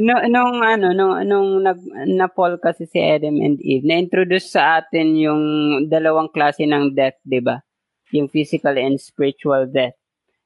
[0.00, 1.76] no, nung ano, nung, nung nag,
[2.08, 5.42] na-fall kasi si Adam and Eve, na-introduce sa atin yung
[5.92, 7.60] dalawang klase ng death, di ba?
[8.16, 9.92] Yung physical and spiritual death.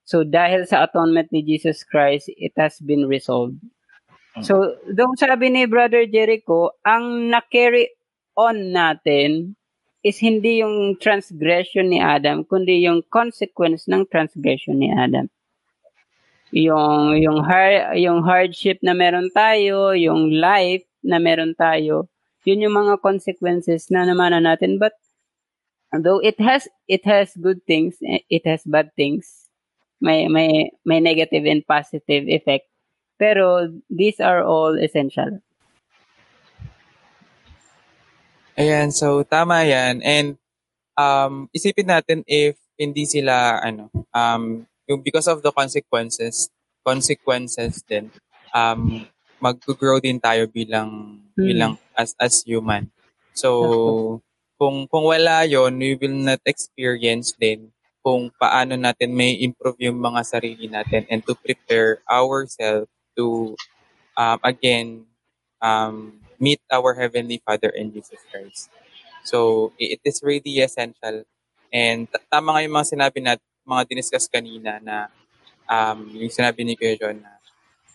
[0.03, 3.57] So, dahil sa atonement ni Jesus Christ, it has been resolved.
[4.43, 7.87] So, doon sabi ni Brother Jericho, ang na-carry
[8.35, 9.55] on natin
[10.03, 15.31] is hindi yung transgression ni Adam, kundi yung consequence ng transgression ni Adam
[16.55, 22.07] yung yung hard yung hardship na meron tayo, yung life na meron tayo,
[22.47, 24.95] yun yung mga consequences na naman natin but
[25.91, 27.99] though it has it has good things,
[28.31, 29.51] it has bad things.
[29.99, 32.71] May may may negative and positive effect.
[33.19, 35.43] Pero these are all essential.
[38.55, 39.99] Ayan, so tama yan.
[40.07, 40.39] And
[40.95, 46.49] um, isipin natin if hindi sila ano um, yung because of the consequences,
[46.85, 48.13] consequences din,
[48.53, 49.05] um,
[49.41, 51.45] mag-grow din tayo bilang hmm.
[51.45, 52.89] bilang as as human.
[53.35, 54.23] So
[54.57, 57.75] kung kung wala yon, we will not experience din
[58.05, 63.57] kung paano natin may improve yung mga sarili natin and to prepare ourselves to
[64.21, 65.09] um, again
[65.65, 68.69] um, meet our Heavenly Father in Jesus Christ.
[69.25, 71.25] So, it is really essential.
[71.73, 75.09] And tama nga yung mga sinabi na, mga diniscuss kanina na
[75.69, 77.33] um, yung sinabi ni Kuya John na,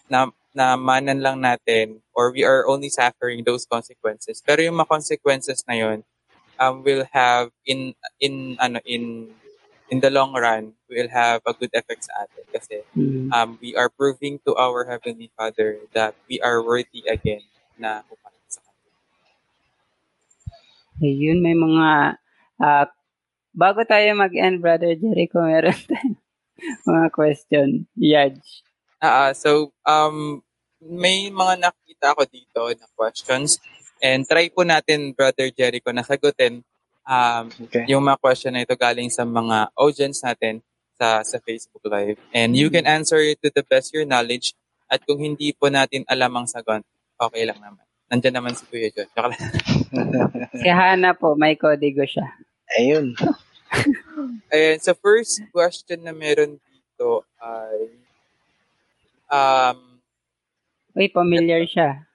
[0.09, 0.19] na,
[0.53, 4.41] na manan lang natin or we are only suffering those consequences.
[4.41, 5.99] Pero yung mga consequences na yun
[6.59, 9.31] um, will have in in ano in
[9.89, 13.29] in the long run will have a good effect sa atin kasi Mm.
[13.31, 17.45] um, we are proving to our Heavenly Father that we are worthy again
[17.77, 18.91] na umalis sa Kanya.
[20.99, 22.17] Ayun, may mga
[22.59, 22.85] ah,
[23.59, 26.15] bago tayo mag-end, Brother Jericho, meron tayong
[26.87, 27.67] mga question.
[27.99, 28.39] Yaj.
[29.03, 30.39] Ah, ah, so, um,
[30.79, 33.59] may mga nakita ako dito na questions
[33.99, 36.63] and try po natin, Brother Jericho, na sagutin
[37.03, 37.83] um, Okay.
[37.91, 40.63] yung mga question na ito galing sa mga audience natin
[40.95, 42.21] sa sa Facebook Live.
[42.31, 44.55] And you can answer it to the best your knowledge
[44.87, 46.85] at kung hindi po natin alam ang sagot,
[47.19, 47.83] okay lang naman.
[48.09, 49.31] Nandiyan naman si Kuya John.
[50.57, 52.25] Si Hana po, may kodigo siya.
[52.77, 53.13] Ayun.
[54.53, 57.77] Ayan, sa first question na meron dito ay
[59.29, 59.77] um,
[60.97, 62.09] Uy, familiar siya.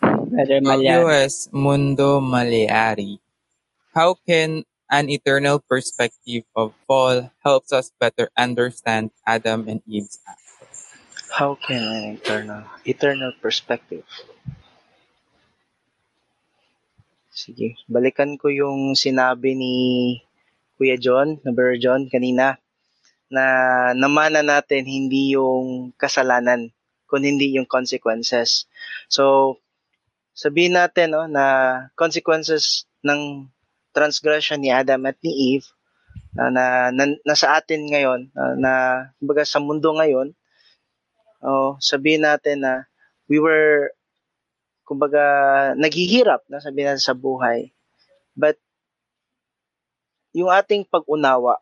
[0.00, 1.02] Brother Malyan.
[1.04, 3.18] US Mundo Maleari.
[3.92, 10.40] How can an eternal perspective of fall helps us better understand Adam and Eve's act?
[11.28, 14.06] How can an eternal, eternal perspective?
[17.28, 19.74] Sige, balikan ko yung sinabi ni
[20.78, 22.56] Kuya John, na Brother John kanina,
[23.28, 23.44] na
[23.92, 26.70] namana natin hindi yung kasalanan,
[27.10, 28.70] kundi hindi yung consequences.
[29.10, 29.58] So,
[30.32, 31.44] sabihin natin no, na
[31.98, 33.50] consequences ng
[33.90, 35.66] transgression ni Adam at ni Eve
[36.38, 36.64] na, na,
[36.94, 38.72] na nasa atin ngayon, na, na
[39.18, 40.30] kumbaga sa mundo ngayon,
[41.42, 42.86] oh, sabihin natin na
[43.26, 43.90] we were
[44.86, 45.20] kumbaga
[45.76, 47.74] naghihirap na sabihin natin sa buhay.
[48.38, 48.56] But
[50.38, 51.58] yung ating pag-unawa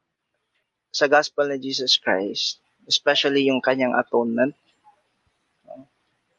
[0.92, 4.52] sa gospel ni Jesus Christ, especially yung kanyang atonement,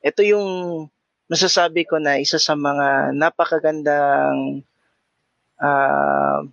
[0.05, 0.47] ito yung
[1.27, 4.63] masasabi ko na isa sa mga napakagandang
[5.57, 6.45] ah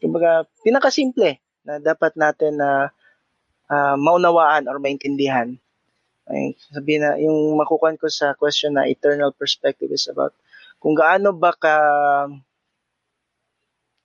[0.00, 2.90] kumbaga pinakasimple na dapat natin na
[3.68, 5.54] ah, maunawaan or maintindihan.
[6.26, 10.34] Ay, sabihin na, yung makukuha ko sa question na eternal perspective is about
[10.82, 11.74] kung gaano ba ka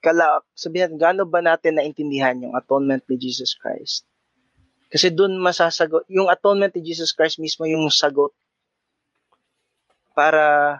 [0.02, 4.02] kala, sabihin gaano ba natin naintindihan yung atonement ni Jesus Christ?
[4.92, 8.34] Kasi doon masasagot, yung atonement ni Jesus Christ mismo yung sagot
[10.12, 10.76] para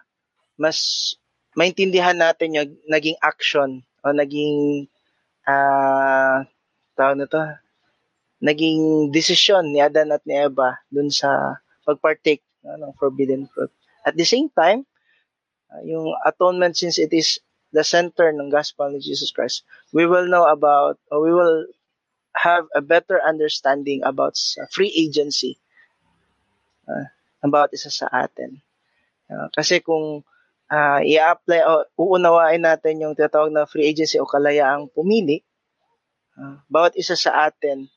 [0.60, 1.14] mas
[1.56, 4.84] maintindihan natin yung naging action o naging
[5.48, 6.44] ah
[6.92, 7.40] tawag na to,
[8.44, 13.72] naging desisyon ni Adan at ni Eva dun sa pagpartake no, ng forbidden fruit.
[14.04, 14.84] At the same time,
[15.72, 17.40] uh, yung atonement since it is
[17.72, 21.66] the center ng gospel ni Jesus Christ, we will know about, or we will
[22.36, 24.36] have a better understanding about
[24.72, 25.60] free agency
[26.88, 27.08] uh,
[27.44, 28.60] about isa sa atin.
[29.28, 30.24] Uh, kasi kung
[30.68, 35.44] uh, i-apply o uunawain natin yung tinatawag na free agency o kalayaang pumili,
[36.36, 37.88] uh, bawat isa sa atin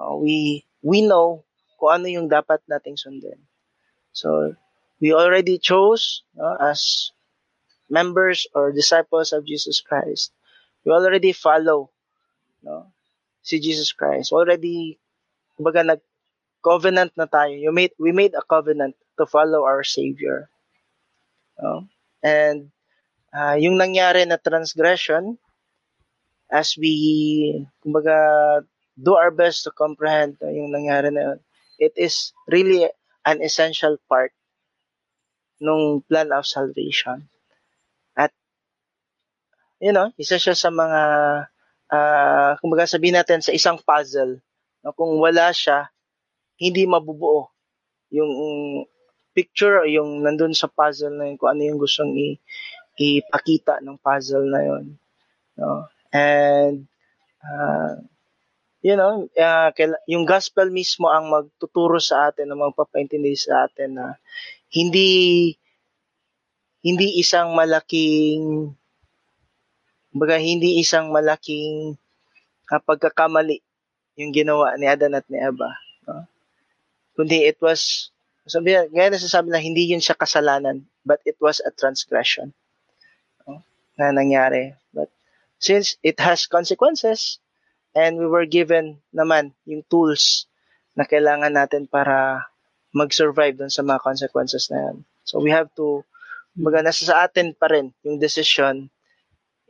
[0.00, 1.44] uh, we we know
[1.76, 3.40] kung ano yung dapat nating sundin.
[4.12, 4.56] So,
[5.00, 7.12] we already chose no, as
[7.90, 10.32] members or disciples of Jesus Christ.
[10.86, 11.90] We already follow
[12.62, 12.88] no,
[13.42, 14.32] si Jesus Christ.
[14.32, 14.96] Already,
[15.58, 17.52] kumbaga nag-covenant na tayo.
[17.58, 20.48] You made, we made a covenant to follow our Savior.
[21.60, 21.90] No?
[22.22, 22.70] And
[23.34, 25.36] uh, yung nangyari na transgression,
[26.50, 28.64] as we, kumbaga,
[28.96, 31.38] do our best to comprehend uh, yung nangyari na yun,
[31.80, 32.88] it is really
[33.24, 34.32] an essential part
[35.60, 37.28] nung plan of salvation.
[39.80, 41.02] You know, isa siya sa mga,
[41.88, 44.36] uh, kumbaga sabihin natin sa isang puzzle,
[44.84, 45.88] no, kung wala siya,
[46.60, 47.48] hindi mabubuo
[48.12, 48.32] yung
[49.32, 52.36] picture o yung nandun sa puzzle na yun, kung ano yung gustong i-
[53.00, 54.84] ipakita ng puzzle na yun.
[55.56, 55.88] No?
[56.12, 56.84] And,
[57.40, 58.04] uh,
[58.84, 59.72] you know, uh,
[60.04, 64.06] yung gospel mismo ang magtuturo sa atin, ang magpapaintindi sa atin na
[64.68, 65.52] hindi
[66.80, 68.72] hindi isang malaking
[70.10, 71.94] baga hindi isang malaking
[72.70, 73.62] uh, pagkakamali
[74.18, 75.70] yung ginawa ni Adan at ni Eva.
[76.06, 76.26] No?
[77.14, 78.10] Kundi it was,
[78.46, 82.52] sabi, gaya na na hindi yun siya kasalanan, but it was a transgression
[83.46, 83.62] no?
[83.96, 84.74] na nangyari.
[84.90, 85.08] But
[85.62, 87.38] since it has consequences,
[87.94, 90.46] and we were given naman yung tools
[90.94, 92.46] na kailangan natin para
[92.94, 94.96] mag-survive dun sa mga consequences na yan.
[95.22, 96.02] So we have to
[96.50, 98.90] Baga, nasa sa atin pa rin yung decision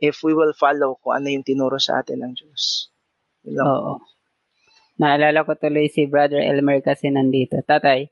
[0.01, 2.89] if we will follow kung ano yung tinuro sa atin ng Diyos.
[3.45, 3.65] Yun lang.
[3.69, 3.93] Oo.
[4.97, 7.61] Naalala ko tuloy si Brother Elmer kasi nandito.
[7.61, 8.09] Tatay,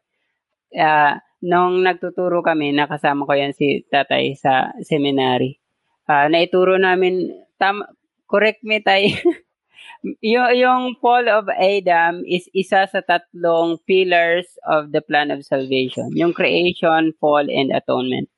[0.77, 5.57] ah, nung nagtuturo kami, nakasama ko yan si tatay sa seminary.
[6.05, 7.85] Ah, naituro namin, tam,
[8.25, 9.13] correct me tay,
[10.25, 16.09] yung, yung fall of Adam is isa sa tatlong pillars of the plan of salvation.
[16.15, 18.29] Yung creation, fall, and atonement.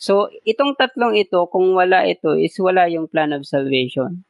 [0.00, 4.24] So, itong tatlong ito, kung wala ito, is wala yung plan of salvation.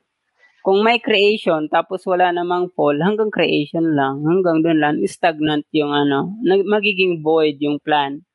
[0.67, 5.95] Kung may creation, tapos wala namang fall, hanggang creation lang, hanggang doon lang, stagnant yung
[5.95, 8.27] ano, magiging void yung plan.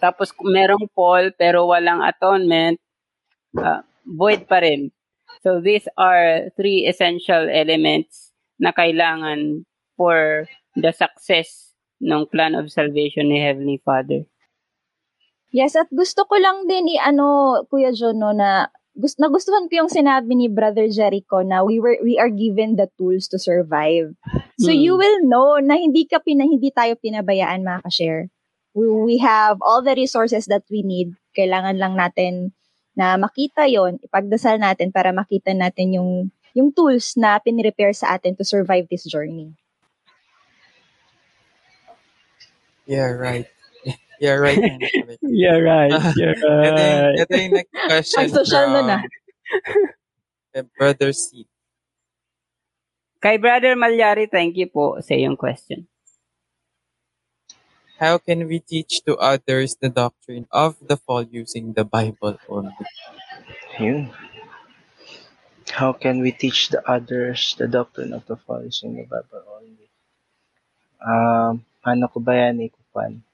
[0.00, 2.80] Tapos merong fall, pero walang atonement,
[3.60, 4.90] ah, void pa rin.
[5.44, 13.28] So these are three essential elements na kailangan for the success ng plan of salvation
[13.28, 14.26] ni Heavenly Father.
[15.54, 19.92] Yes, at gusto ko lang din i-ano, Kuya John, no, na gusto, nagustuhan ko yung
[19.92, 24.16] sinabi ni Brother Jericho na we were we are given the tools to survive.
[24.56, 24.80] So Hmm.
[24.80, 28.32] you will know na hindi ka pina, hindi tayo pinabayaan mga ka-share.
[28.72, 31.12] We, we have all the resources that we need.
[31.36, 32.56] Kailangan lang natin
[32.96, 36.10] na makita yon, ipagdasal natin para makita natin yung
[36.56, 39.52] yung tools na pinrepair sa atin to survive this journey.
[42.88, 43.50] Yeah, right.
[44.20, 44.56] Yeah, right.
[44.56, 45.24] yan, sabi ko.
[45.28, 45.92] You're right.
[46.16, 46.36] You're
[46.68, 49.02] Ito yung, ito yung next question Ang social from nun,
[50.56, 51.44] eh, Brother C.
[53.20, 55.84] Kay Brother Malyari, thank you po sa iyong question.
[57.96, 62.76] How can we teach to others the doctrine of the fall using the Bible only?
[63.80, 64.12] Yun.
[65.72, 69.88] How can we teach the others the doctrine of the fall using the Bible only?
[71.00, 73.25] Um, paano ko ba yan ikupan?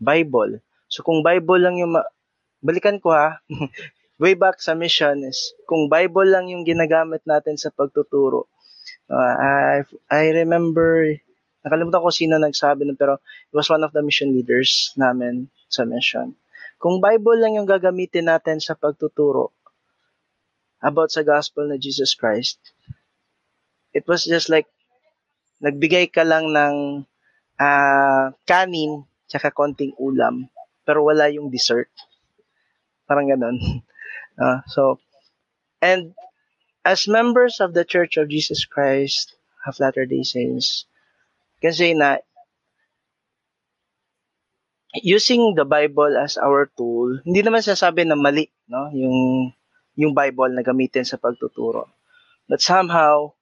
[0.00, 0.62] Bible.
[0.88, 2.10] So kung Bible lang yung, ma-
[2.62, 3.38] balikan ko ha,
[4.22, 8.50] way back sa mission is, kung Bible lang yung ginagamit natin sa pagtuturo,
[9.10, 11.06] uh, I, I remember,
[11.62, 15.84] nakalimutan ko sino nagsabi nun, pero it was one of the mission leaders namin sa
[15.84, 16.34] mission.
[16.78, 19.54] Kung Bible lang yung gagamitin natin sa pagtuturo,
[20.78, 22.62] about sa gospel na Jesus Christ,
[23.90, 24.70] it was just like,
[25.58, 27.02] nagbigay ka lang ng
[27.58, 30.48] ah, kanin tsaka konting ulam,
[30.82, 31.92] pero wala yung dessert.
[33.04, 33.58] Parang ganun.
[34.38, 35.02] Ah, so,
[35.82, 36.14] and
[36.86, 39.34] as members of the Church of Jesus Christ
[39.66, 40.86] of Latter-day Saints,
[41.58, 42.22] kasi na
[45.02, 48.88] using the Bible as our tool, hindi naman sasabi na mali, no?
[48.94, 49.50] Yung
[49.98, 51.90] yung Bible na gamitin sa pagtuturo.
[52.46, 53.34] But somehow,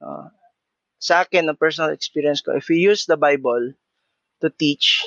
[0.00, 0.32] uh,
[0.96, 3.76] sa akin, na personal experience ko, if we use the Bible
[4.40, 5.04] to teach,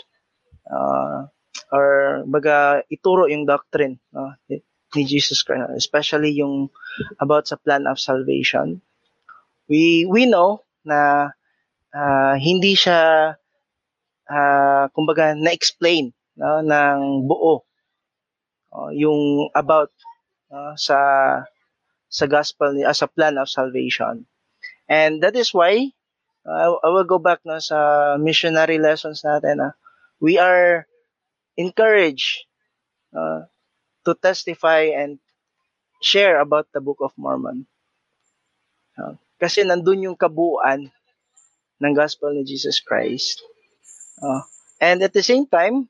[0.71, 1.27] uh,
[1.71, 6.67] or baga ituro yung doctrine no, ni Jesus Christ, especially yung
[7.19, 8.83] about sa plan of salvation,
[9.71, 11.31] we we know na
[11.95, 13.31] uh, hindi siya
[14.27, 17.63] uh, kumbaga na-explain no, ng buo
[18.75, 19.91] uh, yung about
[20.51, 20.97] uh, sa
[22.11, 24.27] sa gospel as a plan of salvation.
[24.91, 25.95] And that is why
[26.43, 29.71] uh, I will go back no sa missionary lessons natin na
[30.21, 30.85] we are
[31.57, 32.45] encouraged
[33.11, 33.49] uh,
[34.05, 35.17] to testify and
[36.01, 37.65] share about the Book of Mormon.
[38.95, 40.93] Uh, kasi nandun yung kabuuan
[41.81, 43.41] ng gospel ni Jesus Christ.
[44.21, 44.45] Uh,
[44.77, 45.89] and at the same time,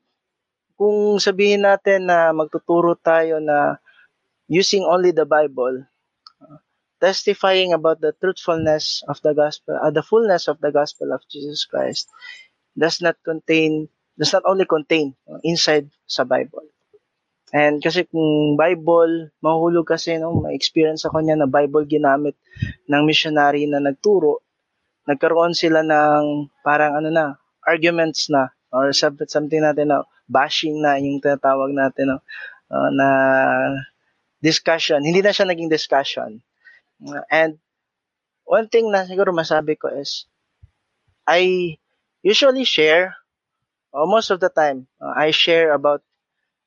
[0.80, 3.76] kung sabihin natin na magtuturo tayo na
[4.48, 5.84] using only the Bible,
[6.40, 6.58] uh,
[6.96, 11.68] testifying about the truthfulness of the gospel, uh, the fullness of the gospel of Jesus
[11.68, 12.08] Christ,
[12.72, 16.68] does not contain, does not only contain uh, inside sa Bible.
[17.52, 22.32] And kasi kung Bible, mahulog kasi, no, may experience ako niya na Bible ginamit
[22.88, 24.40] ng missionary na nagturo,
[25.04, 27.36] nagkaroon sila ng parang ano na,
[27.68, 30.00] arguments na, or something natin na,
[30.32, 32.18] bashing na, yung tinatawag natin, no,
[32.72, 33.08] uh, na
[34.40, 35.04] discussion.
[35.04, 36.40] Hindi na siya naging discussion.
[37.04, 37.60] Uh, and
[38.48, 40.24] one thing na siguro masabi ko is,
[41.28, 41.76] I
[42.24, 43.12] usually share,
[43.92, 46.02] or most of the time, uh, I share about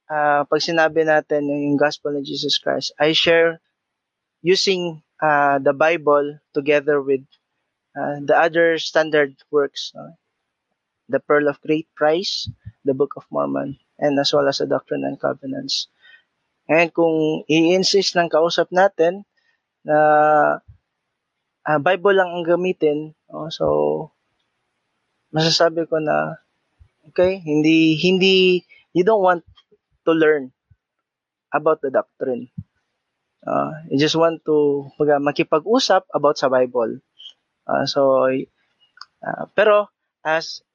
[0.10, 3.60] uh, pag sinabi natin yung gospel of Jesus Christ, I share
[4.46, 7.26] using uh, the Bible together with
[7.98, 10.14] uh, the other standard works, uh,
[11.10, 12.50] the Pearl of Great Price,
[12.86, 15.90] the Book of Mormon, and as well as the Doctrine and Covenants.
[16.70, 19.26] And kung i-insist ng kausap natin
[19.86, 19.98] na
[21.66, 23.66] uh, Bible lang ang gamitin, oh, so
[25.34, 26.45] masasabi ko na
[27.10, 29.44] okay, hindi hindi you don't want
[30.06, 30.52] to learn
[31.54, 32.50] about the doctrine.
[33.46, 36.98] Uh, you just want to baga, makipag-usap about sa Bible.
[37.70, 39.90] Uh, so, uh, pero
[40.26, 40.66] as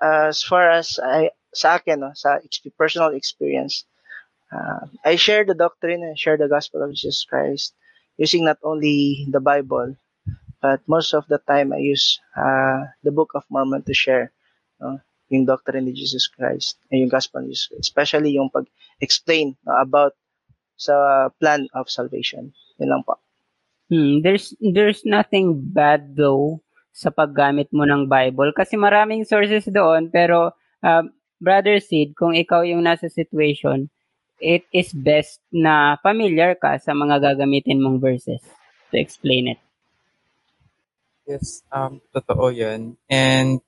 [0.00, 3.88] as far as I, sa akin, no, sa exp- personal experience,
[4.52, 7.72] uh, I share the doctrine and share the gospel of Jesus Christ
[8.20, 9.96] using not only the Bible,
[10.60, 14.32] but most of the time I use uh, the Book of Mormon to share
[14.80, 15.00] no,
[15.32, 20.12] yung doctrine ni Jesus Christ, yung gospel ni Jesus Christ, especially yung pag-explain about
[20.76, 22.50] sa plan of salvation.
[22.82, 23.16] Yun lang po.
[23.92, 26.64] Hmm, there's there's nothing bad though
[26.94, 31.04] sa paggamit mo ng Bible kasi maraming sources doon pero uh,
[31.42, 33.92] brother Sid kung ikaw yung nasa situation
[34.40, 38.40] it is best na familiar ka sa mga gagamitin mong verses
[38.90, 39.60] to explain it.
[41.24, 43.00] Yes, um, totoo yan.
[43.08, 43.64] And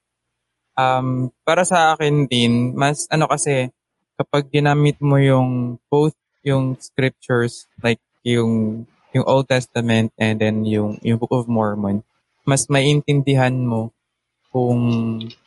[0.76, 3.72] um, para sa akin din, mas ano kasi,
[4.16, 6.14] kapag ginamit mo yung both
[6.46, 12.04] yung scriptures, like yung yung Old Testament and then yung yung Book of Mormon,
[12.46, 13.90] mas maintindihan mo
[14.54, 14.80] kung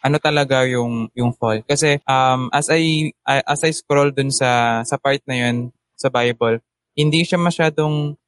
[0.03, 1.63] ano talaga yung yung fall.
[1.65, 6.61] Kasi um as I, as I scroll dun sa sa part na yun sa Bible,
[6.93, 8.19] hindi siya masyadong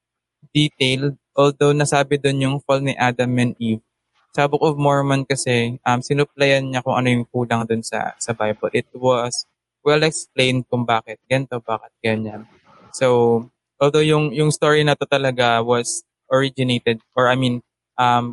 [0.55, 3.83] detailed although nasabi dun yung fall ni Adam and Eve.
[4.31, 8.31] Sa Book of Mormon kasi um sinuplayan niya kung ano yung kulang dun sa sa
[8.31, 8.71] Bible.
[8.71, 9.43] It was
[9.83, 12.47] well explained kung bakit ganito, bakit ganyan.
[12.95, 13.43] So
[13.75, 17.59] although yung yung story na to talaga was originated or I mean
[17.99, 18.31] um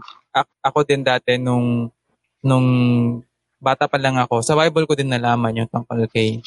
[0.62, 1.90] ako din dati nung
[2.46, 2.68] nung
[3.58, 6.38] bata pa lang ako, sa Bible ko din nalaman yung tungkol kay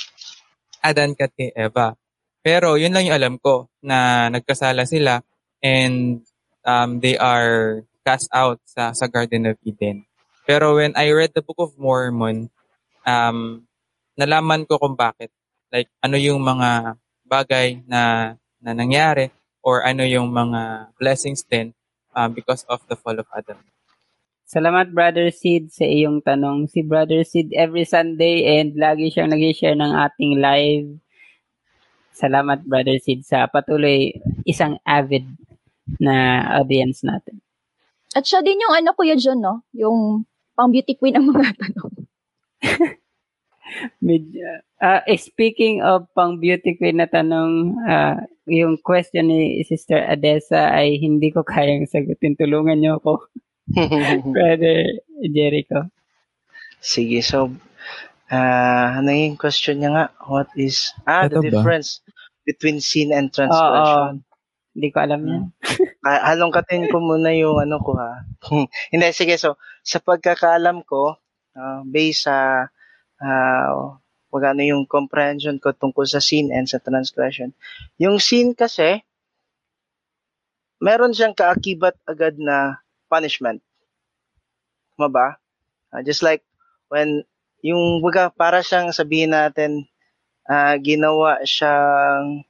[0.80, 1.93] Adan at kay Eva.
[2.41, 5.22] Pero yun lang yung alam ko na nagkasala sila
[5.62, 6.26] and
[6.66, 10.06] um, they are cast out sa, sa Garden of Eden.
[10.45, 12.49] Pero when I read the Book of Mormon,
[13.06, 13.66] um,
[14.18, 15.30] nalaman ko kung bakit.
[15.72, 19.32] Like, ano yung mga bagay na, na nangyari
[19.64, 21.72] or ano yung mga blessings din
[22.12, 23.58] um, because of the fall of Adam.
[24.52, 26.68] Salamat Brother Sid sa iyong tanong.
[26.68, 30.99] Si Brother Sid every Sunday and lagi siyang nag-share ng ating live.
[32.12, 34.12] Salamat Brother Sid sa patuloy
[34.43, 35.24] isang avid
[36.04, 37.39] na audience natin.
[38.12, 39.64] At siya din yung ano kuya John, no?
[39.72, 41.93] Yung pang beauty queen ang mga tanong.
[44.03, 44.43] Medyo,
[44.84, 48.20] uh, speaking of pang beauty queen na tanong, uh,
[48.51, 52.36] yung question ni Sister Adessa ay hindi ko kayang sagutin.
[52.36, 53.32] Tulungan niyo ako.
[54.36, 55.88] Brother Jericho.
[56.84, 57.47] Sige, so,
[58.28, 60.05] uh, ano yung question niya nga?
[60.28, 61.64] What is, ah, Ito the ba?
[61.64, 62.03] difference
[62.43, 64.28] between sin and transgression.
[64.72, 65.43] Hindi ko alam yan.
[66.01, 68.26] Ah, halongkatin ko muna yung ano ko ha.
[68.93, 71.19] Hindi, sige, so, sa pagkakaalam ko,
[71.53, 72.65] uh, based sa,
[73.22, 73.69] uh,
[74.32, 77.51] wag ano yung comprehension ko tungkol sa sin and sa transgression.
[77.99, 79.03] Yung sin kasi,
[80.82, 83.61] meron siyang kaakibat agad na punishment.
[84.95, 85.28] Tama ba?
[85.91, 86.41] Uh, just like
[86.88, 87.28] when
[87.61, 89.86] yung baga para siyang sabihin natin
[90.49, 92.47] uh, ginawa siyang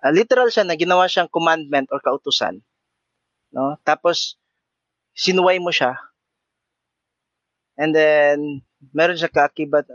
[0.00, 2.60] uh, literal siya na ginawa siyang commandment or kautusan.
[3.52, 3.76] No?
[3.84, 4.40] Tapos
[5.12, 5.98] sinuway mo siya.
[7.80, 9.88] And then meron siya kaakibat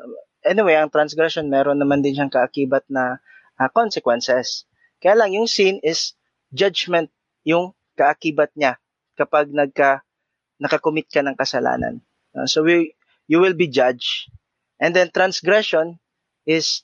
[0.46, 3.22] anyway, ang transgression meron naman din siyang kaakibat na
[3.58, 4.70] uh, consequences.
[5.02, 6.14] Kaya lang yung sin is
[6.54, 7.10] judgment
[7.46, 8.78] yung kaakibat niya
[9.18, 10.06] kapag nagka
[10.62, 12.00] nakakommit ka ng kasalanan.
[12.32, 12.96] Uh, so we
[13.26, 14.30] you will be judged.
[14.78, 15.98] And then transgression
[16.44, 16.84] is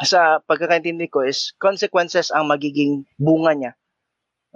[0.00, 3.72] sa pagkakaintindi ko is consequences ang magiging bunga niya.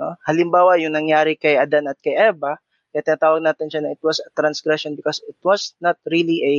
[0.01, 0.17] No?
[0.25, 2.59] Halimbawa, yung nangyari kay Adan at kay Eva,
[2.91, 6.55] kaya tinatawag natin siya na it was a transgression because it was not really a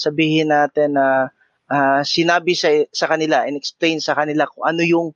[0.00, 1.28] sabihin natin na
[1.68, 5.08] uh, sinabi sa, sa kanila and explain sa kanila kung ano yung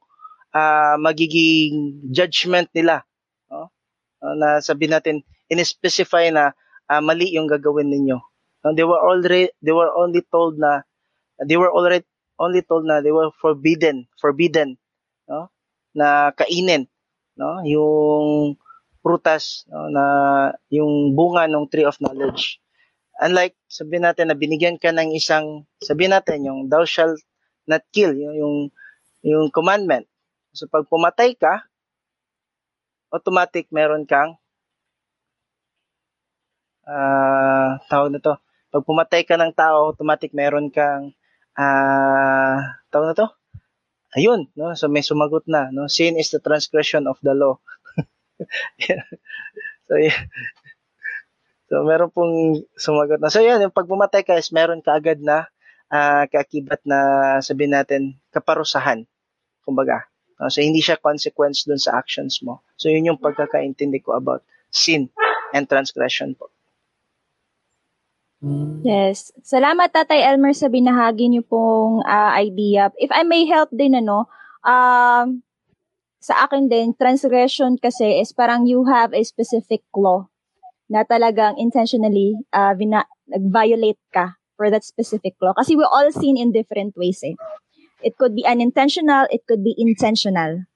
[0.52, 3.02] uh, magiging judgment nila.
[3.48, 3.72] No?
[4.20, 5.16] Uh, na sabihin natin,
[5.48, 6.52] in-specify na
[6.88, 8.20] uh, mali yung gagawin ninyo.
[8.64, 10.82] Uh, they were already they were only told na
[11.46, 12.04] they were already
[12.39, 14.78] only told na they were forbidden, forbidden,
[15.26, 15.51] no?
[15.93, 16.86] Na kainin,
[17.34, 17.61] no?
[17.66, 18.55] Yung
[19.03, 19.91] prutas no?
[19.91, 20.05] na
[20.70, 22.62] yung bunga ng tree of knowledge.
[23.18, 27.18] Unlike sabihin natin na binigyan ka ng isang sabihin natin yung thou shalt
[27.66, 28.70] not kill, yung
[29.26, 30.07] yung, commandment.
[30.55, 31.66] So pag pumatay ka,
[33.11, 34.39] automatic meron kang
[36.86, 38.39] uh, tawag na to,
[38.70, 41.12] pag pumatay ka ng tao, automatic meron kang
[41.59, 43.28] uh, tawag na to,
[44.14, 44.72] ayun, no?
[44.78, 45.90] So may sumagot na, no?
[45.90, 47.59] Sin is the transgression of the law.
[49.88, 50.18] so, yeah.
[51.68, 53.28] So, meron pong sumagot na.
[53.28, 55.52] So, yan, yung pag pumatay ka is meron ka agad na
[55.92, 56.98] uh, kaakibat na
[57.44, 59.04] sabihin natin kaparusahan.
[59.68, 60.09] Kumbaga.
[60.40, 60.48] No?
[60.48, 62.64] So, hindi siya consequence dun sa actions mo.
[62.80, 65.12] So, yun yung pagkakaintindi ko about sin
[65.52, 66.48] and transgression po.
[68.39, 68.86] Mm.
[68.86, 69.34] Yes.
[69.43, 72.95] Salamat Tatay Elmer sa binahagi niyo pong ah, idea.
[72.95, 74.30] If I may help din ano,
[74.62, 75.43] um
[76.18, 80.26] sa akin din transgression kasi is parang you have a specific law
[80.91, 85.55] na talagang intentionally uh, vina- nag-violate ka for that specific law.
[85.55, 87.39] Kasi we all sin in different ways eh.
[88.03, 90.66] It could be unintentional, it could be intentional.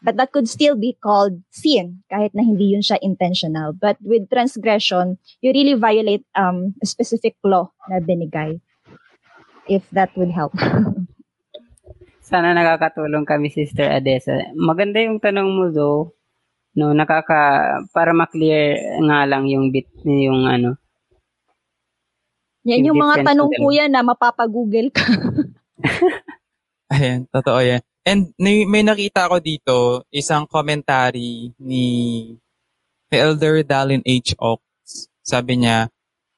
[0.00, 3.76] But that could still be called sin kahit na hindi yun siya intentional.
[3.76, 8.64] But with transgression, you really violate um, a specific law na binigay.
[9.68, 10.56] If that would help.
[12.30, 14.54] Sana nakakatulong kami, Sister Adesa.
[14.56, 16.14] Maganda yung tanong mo, though.
[16.78, 20.78] No, nakaka, para maklear nga lang yung bit, yung ano.
[22.62, 25.06] Yan yung Yung mga tanong ng po yan na mapapagoogle ka.
[26.94, 27.82] Ayan, totoo yan.
[28.10, 31.86] And may, nakita ko dito, isang commentary ni
[33.06, 34.34] Elder Dallin H.
[34.34, 34.58] Ox.
[35.22, 35.86] Sabi niya,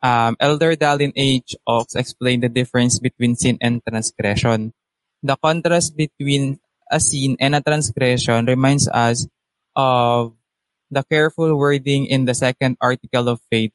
[0.05, 1.57] um, Elder Dallin H.
[1.65, 4.77] Ox explained the difference between sin and transgression.
[5.25, 6.61] The contrast between
[6.93, 9.25] a sin and a transgression reminds us
[9.73, 10.37] of
[10.93, 13.73] the careful wording in the second article of faith.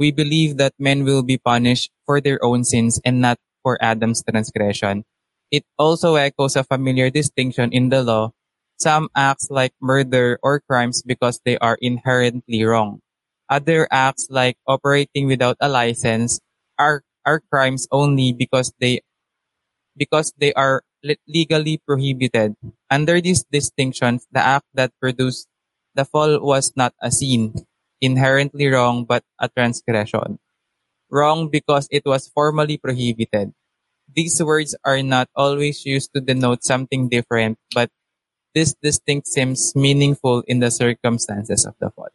[0.00, 4.24] We believe that men will be punished for their own sins and not for Adam's
[4.24, 5.04] transgression.
[5.50, 8.32] It also echoes a familiar distinction in the law.
[8.78, 13.00] Some acts like murder or crimes because they are inherently wrong.
[13.48, 16.40] Other acts like operating without a license
[16.78, 19.02] are, are crimes only because they
[19.96, 22.54] because they are le- legally prohibited.
[22.90, 25.48] Under these distinctions, the act that produced
[25.94, 27.54] the fall was not a sin,
[28.00, 30.38] inherently wrong, but a transgression.
[31.10, 33.52] Wrong because it was formally prohibited.
[34.10, 37.90] These words are not always used to denote something different, but
[38.54, 42.08] this distinct seems meaningful in the circumstances of the fall.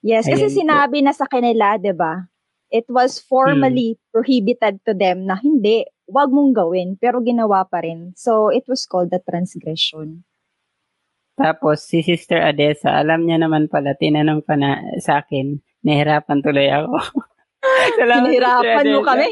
[0.00, 0.64] Yes, kasi po.
[0.64, 2.24] sinabi na sa kanila, 'di ba?
[2.70, 8.14] It was formally prohibited to them na hindi, wag mong gawin, pero ginawa pa rin.
[8.14, 10.22] So, it was called the transgression.
[11.34, 16.70] Tapos, si Sister Adesa, alam niya naman pala, tinanong pa na sa akin, nahirapan tuloy
[16.70, 16.94] ako.
[18.00, 19.28] Salamat, mo kami.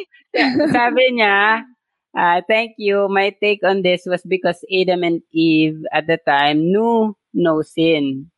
[0.69, 1.65] Sabi niya,
[2.13, 3.09] ah, thank you.
[3.09, 8.31] My take on this was because Adam and Eve at the time knew no sin.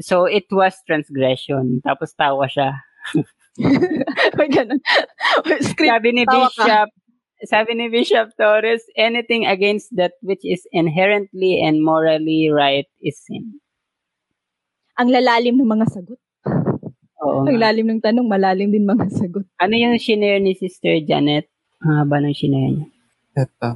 [0.00, 1.82] So it was transgression.
[1.86, 2.80] Tapos tawa siya.
[4.38, 4.80] May ganun.
[5.60, 5.90] Script.
[5.92, 6.24] Sabi ni.
[6.24, 6.88] Bishop,
[7.44, 13.60] sabi ni Bishop Torres, anything against that which is inherently and morally right is sin.
[15.00, 16.20] Ang lalalim ng mga sagot.
[17.30, 19.46] Oo Ang lalim ng tanong, malalim din mga sagot.
[19.62, 21.46] Ano yung shinare ni Sister Janet?
[21.80, 22.88] Ang haba ng shinare niya.
[23.38, 23.70] Ito.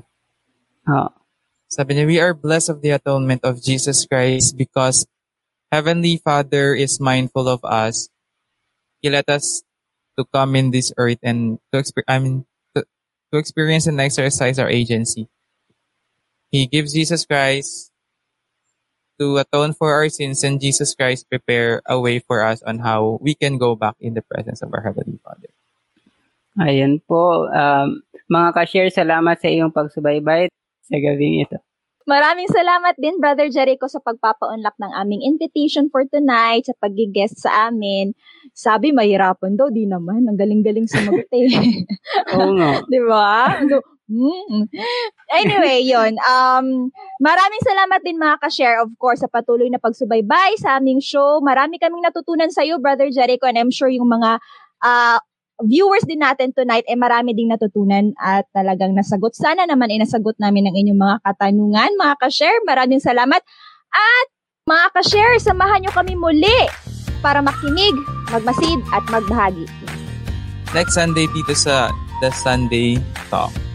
[0.90, 1.10] Oo.
[1.70, 5.06] Sabi niya, we are blessed of the atonement of Jesus Christ because
[5.70, 8.10] Heavenly Father is mindful of us.
[9.02, 9.62] He let us
[10.18, 12.86] to come in this earth and to, exper- I mean, to,
[13.32, 15.26] to experience and exercise our agency.
[16.50, 17.90] He gives Jesus Christ
[19.18, 23.18] to atone for our sins and Jesus Christ prepare a way for us on how
[23.20, 25.50] we can go back in the presence of our Heavenly Father.
[26.60, 27.50] Ayun po.
[27.50, 30.50] Um, mga ka-share, salamat sa iyong pagsubaybay
[30.86, 31.58] sa gabing ito.
[32.04, 37.72] Maraming salamat din, Brother Jericho, sa pagpapaunlak ng aming invitation for tonight, sa pag-guest sa
[37.72, 38.12] amin.
[38.52, 39.72] Sabi, mahirapan daw.
[39.72, 40.28] Di naman.
[40.28, 41.48] Ang galing-galing sumagot eh.
[42.36, 42.84] Oo nga.
[42.92, 43.56] Di ba?
[44.04, 44.68] Mm.
[45.32, 46.20] Anyway, yon.
[46.20, 51.40] Um, maraming salamat din mga ka-share, of course, sa patuloy na pagsubaybay sa aming show.
[51.40, 54.40] Marami kaming natutunan sa iyo, Brother Jericho, and I'm sure yung mga
[54.84, 55.18] ah,
[55.62, 59.32] viewers din natin tonight ay marami ding natutunan at talagang nasagot.
[59.38, 62.60] Sana naman ay nasagot namin ang inyong mga katanungan, mga ka-share.
[62.66, 63.40] Maraming salamat.
[63.94, 64.26] At
[64.66, 66.58] mga ka-share, samahan nyo kami muli
[67.24, 67.94] para makinig,
[68.28, 69.64] magmasid at magbahagi.
[70.74, 72.98] Next Sunday dito sa The Sunday
[73.30, 73.73] Talk.